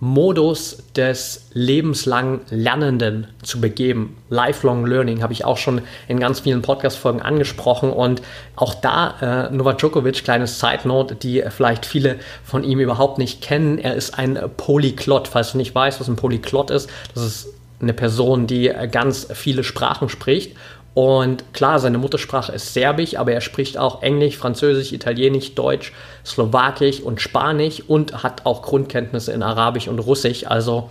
Modus 0.00 0.78
des 0.96 1.50
lebenslangen 1.52 2.40
Lernenden 2.50 3.28
zu 3.42 3.60
begeben. 3.60 4.16
Lifelong 4.30 4.86
Learning 4.86 5.22
habe 5.22 5.34
ich 5.34 5.44
auch 5.44 5.58
schon 5.58 5.82
in 6.08 6.18
ganz 6.18 6.40
vielen 6.40 6.62
Podcast-Folgen 6.62 7.22
angesprochen 7.22 7.92
und 7.92 8.20
auch 8.56 8.74
da 8.74 9.48
äh, 9.50 9.54
Novak 9.54 9.78
Djokovic, 9.78 10.24
kleines 10.24 10.58
Side 10.58 10.88
Note, 10.88 11.14
die 11.14 11.44
vielleicht 11.50 11.86
viele 11.86 12.16
von 12.42 12.64
ihm 12.64 12.80
überhaupt 12.80 13.18
nicht 13.18 13.42
kennen. 13.42 13.78
Er 13.78 13.94
ist 13.94 14.18
ein 14.18 14.40
Polyklott. 14.56 15.28
Falls 15.28 15.52
du 15.52 15.58
nicht 15.58 15.74
weißt, 15.74 16.00
was 16.00 16.08
ein 16.08 16.16
Polyklott 16.16 16.70
ist, 16.70 16.90
das 17.14 17.24
ist 17.24 17.59
eine 17.80 17.92
Person, 17.92 18.46
die 18.46 18.68
äh, 18.68 18.88
ganz 18.88 19.28
viele 19.32 19.64
Sprachen 19.64 20.08
spricht. 20.08 20.56
Und 20.92 21.54
klar, 21.54 21.78
seine 21.78 21.98
Muttersprache 21.98 22.52
ist 22.52 22.74
Serbisch, 22.74 23.16
aber 23.16 23.32
er 23.32 23.40
spricht 23.40 23.78
auch 23.78 24.02
Englisch, 24.02 24.36
Französisch, 24.36 24.92
Italienisch, 24.92 25.54
Deutsch, 25.54 25.92
Slowakisch 26.26 27.00
und 27.00 27.20
Spanisch 27.20 27.82
und 27.86 28.22
hat 28.24 28.44
auch 28.44 28.62
Grundkenntnisse 28.62 29.32
in 29.32 29.42
Arabisch 29.42 29.86
und 29.86 30.00
Russisch. 30.00 30.46
Also 30.46 30.90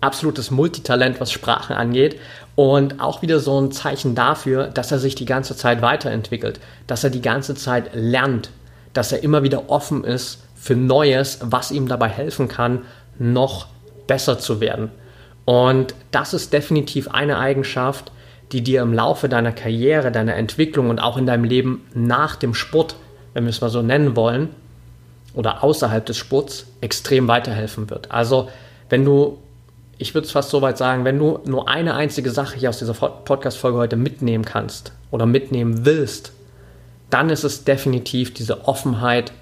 absolutes 0.00 0.50
Multitalent, 0.50 1.20
was 1.20 1.30
Sprachen 1.30 1.76
angeht. 1.76 2.18
Und 2.56 3.00
auch 3.00 3.22
wieder 3.22 3.38
so 3.38 3.60
ein 3.60 3.70
Zeichen 3.70 4.16
dafür, 4.16 4.66
dass 4.66 4.90
er 4.90 4.98
sich 4.98 5.14
die 5.14 5.24
ganze 5.24 5.56
Zeit 5.56 5.82
weiterentwickelt, 5.82 6.58
dass 6.88 7.04
er 7.04 7.10
die 7.10 7.22
ganze 7.22 7.54
Zeit 7.54 7.90
lernt, 7.94 8.50
dass 8.92 9.12
er 9.12 9.22
immer 9.22 9.44
wieder 9.44 9.70
offen 9.70 10.02
ist 10.02 10.42
für 10.56 10.74
Neues, 10.74 11.38
was 11.42 11.70
ihm 11.70 11.86
dabei 11.86 12.08
helfen 12.08 12.48
kann, 12.48 12.80
noch 13.18 13.68
besser 14.08 14.40
zu 14.40 14.60
werden. 14.60 14.90
Und 15.48 15.94
das 16.10 16.34
ist 16.34 16.52
definitiv 16.52 17.08
eine 17.08 17.38
Eigenschaft, 17.38 18.12
die 18.52 18.60
dir 18.60 18.82
im 18.82 18.92
Laufe 18.92 19.30
deiner 19.30 19.50
Karriere, 19.50 20.12
deiner 20.12 20.34
Entwicklung 20.34 20.90
und 20.90 20.98
auch 20.98 21.16
in 21.16 21.24
deinem 21.24 21.44
Leben 21.44 21.86
nach 21.94 22.36
dem 22.36 22.52
Sport, 22.52 22.96
wenn 23.32 23.44
wir 23.44 23.48
es 23.48 23.62
mal 23.62 23.70
so 23.70 23.80
nennen 23.80 24.14
wollen, 24.14 24.50
oder 25.32 25.64
außerhalb 25.64 26.04
des 26.04 26.18
Sports 26.18 26.66
extrem 26.82 27.28
weiterhelfen 27.28 27.88
wird. 27.88 28.10
Also 28.10 28.50
wenn 28.90 29.06
du, 29.06 29.38
ich 29.96 30.12
würde 30.12 30.26
es 30.26 30.32
fast 30.32 30.50
so 30.50 30.60
weit 30.60 30.76
sagen, 30.76 31.06
wenn 31.06 31.18
du 31.18 31.40
nur 31.46 31.66
eine 31.66 31.94
einzige 31.94 32.28
Sache 32.28 32.58
hier 32.58 32.68
aus 32.68 32.80
dieser 32.80 32.92
Podcast-Folge 32.92 33.78
heute 33.78 33.96
mitnehmen 33.96 34.44
kannst 34.44 34.92
oder 35.10 35.24
mitnehmen 35.24 35.86
willst, 35.86 36.32
dann 37.08 37.30
ist 37.30 37.44
es 37.44 37.64
definitiv 37.64 38.34
diese 38.34 38.68
Offenheit 38.68 39.32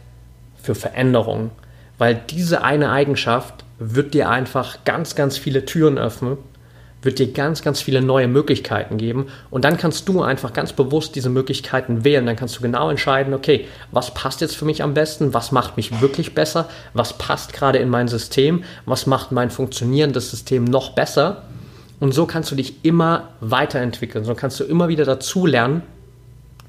für 0.63 0.77
Veränderungen. 0.77 1.51
Weil 1.99 2.15
diese 2.15 2.63
eine 2.63 2.93
Eigenschaft 2.93 3.66
wird 3.79 4.15
dir 4.15 4.29
einfach 4.31 4.85
ganz, 4.85 5.15
ganz 5.15 5.37
viele 5.37 5.65
Türen 5.65 5.99
öffnen, 5.99 6.39
wird 7.03 7.19
dir 7.19 7.33
ganz, 7.33 7.63
ganz 7.63 7.81
viele 7.81 8.01
neue 8.01 8.27
Möglichkeiten 8.27 8.97
geben 8.97 9.27
und 9.51 9.65
dann 9.65 9.77
kannst 9.77 10.09
du 10.09 10.23
einfach 10.23 10.53
ganz 10.53 10.73
bewusst 10.73 11.15
diese 11.15 11.29
Möglichkeiten 11.29 12.05
wählen. 12.05 12.27
Dann 12.27 12.37
kannst 12.37 12.57
du 12.57 12.63
genau 12.63 12.91
entscheiden, 12.91 13.35
okay, 13.35 13.67
was 13.93 14.13
passt 14.13 14.41
jetzt 14.41 14.57
für 14.57 14.65
mich 14.65 14.83
am 14.83 14.95
besten, 14.95 15.33
was 15.33 15.53
macht 15.53 15.77
mich 15.77 16.01
wirklich 16.01 16.35
besser, 16.35 16.69
was 16.95 17.13
passt 17.13 17.53
gerade 17.53 17.79
in 17.79 17.89
mein 17.89 18.09
System, 18.09 18.65
was 18.87 19.07
macht 19.07 19.31
mein 19.31 19.51
funktionierendes 19.51 20.31
System 20.31 20.65
noch 20.65 20.95
besser. 20.95 21.43
Und 22.01 22.13
so 22.13 22.27
kannst 22.27 22.51
du 22.51 22.57
dich 22.57 22.85
immer 22.85 23.29
weiterentwickeln, 23.41 24.25
so 24.25 24.35
kannst 24.35 24.61
du 24.61 24.65
immer 24.65 24.89
wieder 24.89 25.05
dazulernen 25.05 25.83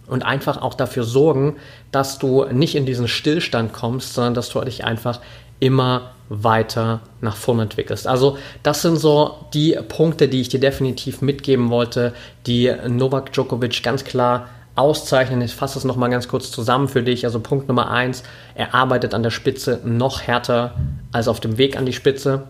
und 0.07 0.23
einfach 0.23 0.61
auch 0.61 0.73
dafür 0.73 1.03
sorgen, 1.03 1.57
dass 1.91 2.17
du 2.17 2.45
nicht 2.45 2.75
in 2.75 2.85
diesen 2.85 3.07
Stillstand 3.07 3.73
kommst, 3.73 4.13
sondern 4.13 4.35
dass 4.35 4.49
du 4.49 4.61
dich 4.61 4.85
einfach 4.85 5.19
immer 5.59 6.11
weiter 6.29 7.01
nach 7.21 7.35
vorne 7.35 7.63
entwickelst. 7.63 8.07
Also 8.07 8.37
das 8.63 8.81
sind 8.81 8.97
so 8.97 9.35
die 9.53 9.77
Punkte, 9.87 10.27
die 10.27 10.41
ich 10.41 10.49
dir 10.49 10.59
definitiv 10.59 11.21
mitgeben 11.21 11.69
wollte, 11.69 12.13
die 12.45 12.73
Novak 12.87 13.31
Djokovic 13.33 13.81
ganz 13.83 14.03
klar 14.03 14.47
auszeichnen. 14.75 15.41
Ich 15.41 15.55
fasse 15.55 15.79
es 15.79 15.85
nochmal 15.85 16.09
ganz 16.09 16.27
kurz 16.27 16.51
zusammen 16.51 16.87
für 16.87 17.01
dich. 17.01 17.25
Also 17.25 17.39
Punkt 17.39 17.67
Nummer 17.67 17.89
eins, 17.89 18.23
er 18.55 18.75
arbeitet 18.75 19.13
an 19.13 19.23
der 19.23 19.31
Spitze 19.31 19.81
noch 19.83 20.21
härter 20.21 20.75
als 21.11 21.27
auf 21.27 21.39
dem 21.39 21.57
Weg 21.57 21.77
an 21.77 21.85
die 21.85 21.93
Spitze. 21.93 22.43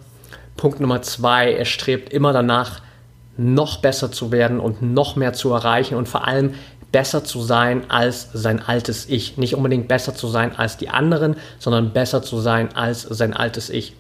Punkt 0.58 0.80
Nummer 0.80 1.02
zwei, 1.02 1.54
er 1.54 1.66
strebt 1.66 2.12
immer 2.12 2.34
danach, 2.34 2.82
noch 3.38 3.78
besser 3.78 4.12
zu 4.12 4.32
werden 4.32 4.60
und 4.60 4.82
noch 4.82 5.16
mehr 5.16 5.34
zu 5.34 5.52
erreichen 5.54 5.96
und 5.96 6.08
vor 6.08 6.28
allem 6.28 6.56
besser 6.92 7.24
zu 7.24 7.42
sein 7.42 7.90
als 7.90 8.30
sein 8.34 8.62
altes 8.66 9.10
Ich. 9.10 9.38
Nicht 9.38 9.56
unbedingt 9.56 9.88
besser 9.88 10.16
zu 10.16 10.28
sein 10.28 10.56
als 10.56 10.78
die 10.78 10.90
anderen, 10.90 11.36
sondern 11.60 11.92
besser 11.92 12.22
zu 12.22 12.40
sein 12.40 12.74
als 12.76 13.02
sein 13.02 13.34
altes 13.34 13.70
Ich. 13.70 13.94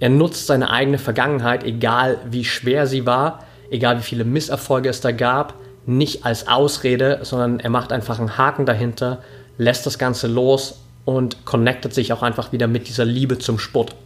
Er 0.00 0.10
nutzt 0.10 0.46
seine 0.46 0.70
eigene 0.70 0.98
Vergangenheit, 0.98 1.64
egal 1.64 2.18
wie 2.30 2.44
schwer 2.44 2.86
sie 2.86 3.06
war, 3.06 3.44
egal 3.70 3.98
wie 3.98 4.02
viele 4.02 4.24
Misserfolge 4.24 4.88
es 4.88 5.00
da 5.00 5.10
gab, 5.10 5.54
nicht 5.86 6.24
als 6.24 6.46
Ausrede, 6.46 7.20
sondern 7.22 7.60
er 7.60 7.70
macht 7.70 7.92
einfach 7.92 8.18
einen 8.18 8.36
Haken 8.36 8.66
dahinter, 8.66 9.22
lässt 9.56 9.86
das 9.86 9.98
Ganze 9.98 10.26
los 10.28 10.80
und 11.04 11.44
connectet 11.46 11.94
sich 11.94 12.12
auch 12.12 12.22
einfach 12.22 12.52
wieder 12.52 12.66
mit 12.66 12.88
dieser 12.88 13.06
Liebe 13.06 13.38
zum 13.38 13.58
Sport. 13.58 13.96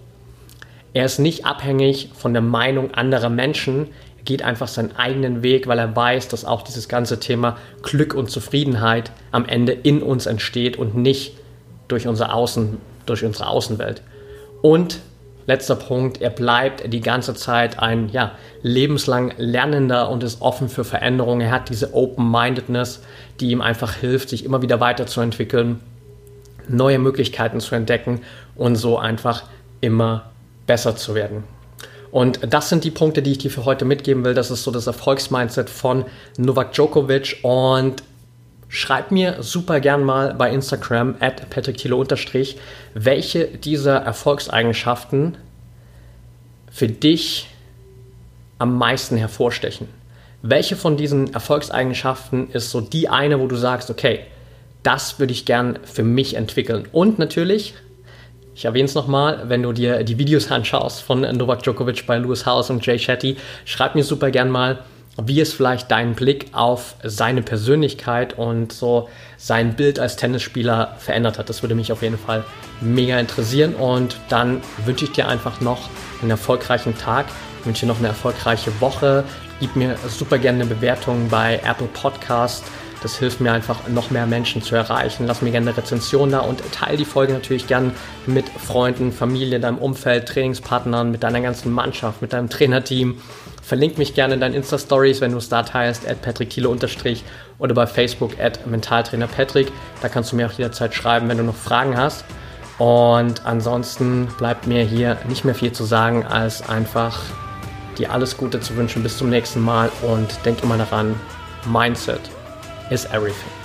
Er 0.94 1.04
ist 1.04 1.18
nicht 1.18 1.44
abhängig 1.44 2.10
von 2.14 2.32
der 2.32 2.42
Meinung 2.42 2.94
anderer 2.94 3.30
Menschen 3.30 3.88
geht 4.24 4.42
einfach 4.42 4.68
seinen 4.68 4.96
eigenen 4.96 5.42
Weg, 5.42 5.66
weil 5.66 5.78
er 5.78 5.94
weiß, 5.94 6.28
dass 6.28 6.44
auch 6.44 6.62
dieses 6.62 6.88
ganze 6.88 7.18
Thema 7.18 7.56
Glück 7.82 8.14
und 8.14 8.30
Zufriedenheit 8.30 9.10
am 9.30 9.46
Ende 9.46 9.72
in 9.72 10.02
uns 10.02 10.26
entsteht 10.26 10.76
und 10.76 10.96
nicht 10.96 11.34
durch, 11.88 12.06
unser 12.06 12.34
Außen, 12.34 12.78
durch 13.06 13.24
unsere 13.24 13.48
Außenwelt. 13.48 14.02
Und 14.62 15.00
letzter 15.46 15.76
Punkt, 15.76 16.20
er 16.20 16.30
bleibt 16.30 16.92
die 16.92 17.00
ganze 17.00 17.34
Zeit 17.34 17.78
ein 17.80 18.08
ja, 18.10 18.32
lebenslang 18.62 19.32
Lernender 19.36 20.08
und 20.08 20.22
ist 20.22 20.40
offen 20.40 20.68
für 20.68 20.84
Veränderungen. 20.84 21.42
Er 21.42 21.50
hat 21.50 21.68
diese 21.68 21.94
Open-Mindedness, 21.94 23.02
die 23.40 23.50
ihm 23.50 23.60
einfach 23.60 23.94
hilft, 23.94 24.28
sich 24.28 24.44
immer 24.44 24.62
wieder 24.62 24.80
weiterzuentwickeln, 24.80 25.80
neue 26.68 26.98
Möglichkeiten 26.98 27.60
zu 27.60 27.74
entdecken 27.74 28.20
und 28.54 28.76
so 28.76 28.98
einfach 28.98 29.44
immer 29.80 30.30
besser 30.66 30.96
zu 30.96 31.14
werden. 31.14 31.42
Und 32.12 32.40
das 32.48 32.68
sind 32.68 32.84
die 32.84 32.90
Punkte, 32.90 33.22
die 33.22 33.32
ich 33.32 33.38
dir 33.38 33.50
für 33.50 33.64
heute 33.64 33.86
mitgeben 33.86 34.24
will. 34.24 34.34
Das 34.34 34.50
ist 34.50 34.62
so 34.62 34.70
das 34.70 34.86
Erfolgsmindset 34.86 35.70
von 35.70 36.04
Novak 36.36 36.72
Djokovic. 36.74 37.38
Und 37.42 38.02
schreib 38.68 39.10
mir 39.10 39.42
super 39.42 39.80
gern 39.80 40.04
mal 40.04 40.34
bei 40.34 40.52
Instagram 40.52 41.16
at 41.20 41.46
unterstrich, 41.90 42.58
welche 42.92 43.46
dieser 43.46 43.96
Erfolgseigenschaften 43.96 45.38
für 46.70 46.88
dich 46.88 47.48
am 48.58 48.76
meisten 48.76 49.16
hervorstechen. 49.16 49.88
Welche 50.42 50.76
von 50.76 50.98
diesen 50.98 51.32
Erfolgseigenschaften 51.32 52.50
ist 52.50 52.70
so 52.70 52.82
die 52.82 53.08
eine, 53.08 53.40
wo 53.40 53.46
du 53.46 53.56
sagst, 53.56 53.90
okay, 53.90 54.20
das 54.82 55.18
würde 55.18 55.32
ich 55.32 55.46
gern 55.46 55.78
für 55.84 56.02
mich 56.02 56.34
entwickeln. 56.34 56.88
Und 56.92 57.18
natürlich, 57.18 57.74
ich 58.54 58.64
erwähne 58.64 58.84
es 58.84 58.94
nochmal, 58.94 59.44
wenn 59.48 59.62
du 59.62 59.72
dir 59.72 60.04
die 60.04 60.18
Videos 60.18 60.50
anschaust 60.50 61.02
von 61.02 61.20
Novak 61.20 61.62
Djokovic 61.62 62.06
bei 62.06 62.18
Lewis 62.18 62.46
House 62.46 62.70
und 62.70 62.84
Jay 62.84 62.98
Shetty, 62.98 63.36
schreib 63.64 63.94
mir 63.94 64.04
super 64.04 64.30
gern 64.30 64.50
mal, 64.50 64.78
wie 65.22 65.40
es 65.40 65.52
vielleicht 65.52 65.90
deinen 65.90 66.14
Blick 66.14 66.46
auf 66.52 66.94
seine 67.02 67.42
Persönlichkeit 67.42 68.38
und 68.38 68.72
so 68.72 69.08
sein 69.36 69.76
Bild 69.76 69.98
als 69.98 70.16
Tennisspieler 70.16 70.96
verändert 70.98 71.38
hat. 71.38 71.48
Das 71.48 71.62
würde 71.62 71.74
mich 71.74 71.92
auf 71.92 72.02
jeden 72.02 72.18
Fall 72.18 72.44
mega 72.80 73.18
interessieren 73.18 73.74
und 73.74 74.16
dann 74.28 74.62
wünsche 74.84 75.04
ich 75.04 75.12
dir 75.12 75.28
einfach 75.28 75.60
noch 75.60 75.90
einen 76.22 76.30
erfolgreichen 76.30 76.96
Tag, 76.96 77.26
wünsche 77.64 77.82
dir 77.82 77.92
noch 77.92 77.98
eine 77.98 78.08
erfolgreiche 78.08 78.80
Woche. 78.80 79.24
Gib 79.60 79.76
mir 79.76 79.96
super 80.08 80.38
gerne 80.38 80.62
eine 80.62 80.74
Bewertung 80.74 81.28
bei 81.28 81.60
Apple 81.64 81.88
Podcast 81.88 82.64
das 83.02 83.18
hilft 83.18 83.40
mir 83.40 83.52
einfach, 83.52 83.88
noch 83.88 84.10
mehr 84.10 84.26
Menschen 84.26 84.62
zu 84.62 84.74
erreichen. 84.74 85.26
Lass 85.26 85.42
mir 85.42 85.50
gerne 85.50 85.70
eine 85.70 85.76
Rezension 85.76 86.30
da 86.30 86.40
und 86.40 86.62
teile 86.72 86.96
die 86.96 87.04
Folge 87.04 87.32
natürlich 87.32 87.66
gern 87.66 87.92
mit 88.26 88.48
Freunden, 88.48 89.12
Familie, 89.12 89.60
deinem 89.60 89.78
Umfeld, 89.78 90.28
Trainingspartnern, 90.28 91.10
mit 91.10 91.22
deiner 91.22 91.40
ganzen 91.40 91.72
Mannschaft, 91.72 92.22
mit 92.22 92.32
deinem 92.32 92.48
Trainerteam. 92.48 93.18
Verlink 93.62 93.98
mich 93.98 94.14
gerne 94.14 94.34
in 94.34 94.40
deinen 94.40 94.54
Insta-Stories, 94.54 95.20
wenn 95.20 95.32
du 95.32 95.38
es 95.38 95.48
da 95.48 95.62
teilst, 95.62 96.08
at 96.08 96.18
unterstrich 96.66 97.24
oder 97.58 97.74
bei 97.74 97.86
Facebook 97.86 98.38
at 98.40 98.66
Mentaltrainer 98.66 99.28
Patrick. 99.28 99.72
Da 100.00 100.08
kannst 100.08 100.32
du 100.32 100.36
mir 100.36 100.46
auch 100.46 100.52
jederzeit 100.52 100.94
schreiben, 100.94 101.28
wenn 101.28 101.38
du 101.38 101.44
noch 101.44 101.54
Fragen 101.54 101.96
hast. 101.96 102.24
Und 102.78 103.44
ansonsten 103.46 104.28
bleibt 104.38 104.66
mir 104.66 104.82
hier 104.84 105.16
nicht 105.28 105.44
mehr 105.44 105.54
viel 105.54 105.72
zu 105.72 105.84
sagen, 105.84 106.24
als 106.24 106.68
einfach 106.68 107.20
dir 107.98 108.10
alles 108.10 108.36
Gute 108.36 108.60
zu 108.60 108.76
wünschen. 108.76 109.02
Bis 109.02 109.18
zum 109.18 109.30
nächsten 109.30 109.60
Mal 109.60 109.90
und 110.02 110.44
denk 110.44 110.62
immer 110.62 110.78
daran, 110.78 111.14
Mindset 111.66 112.20
is 112.92 113.06
everything. 113.06 113.61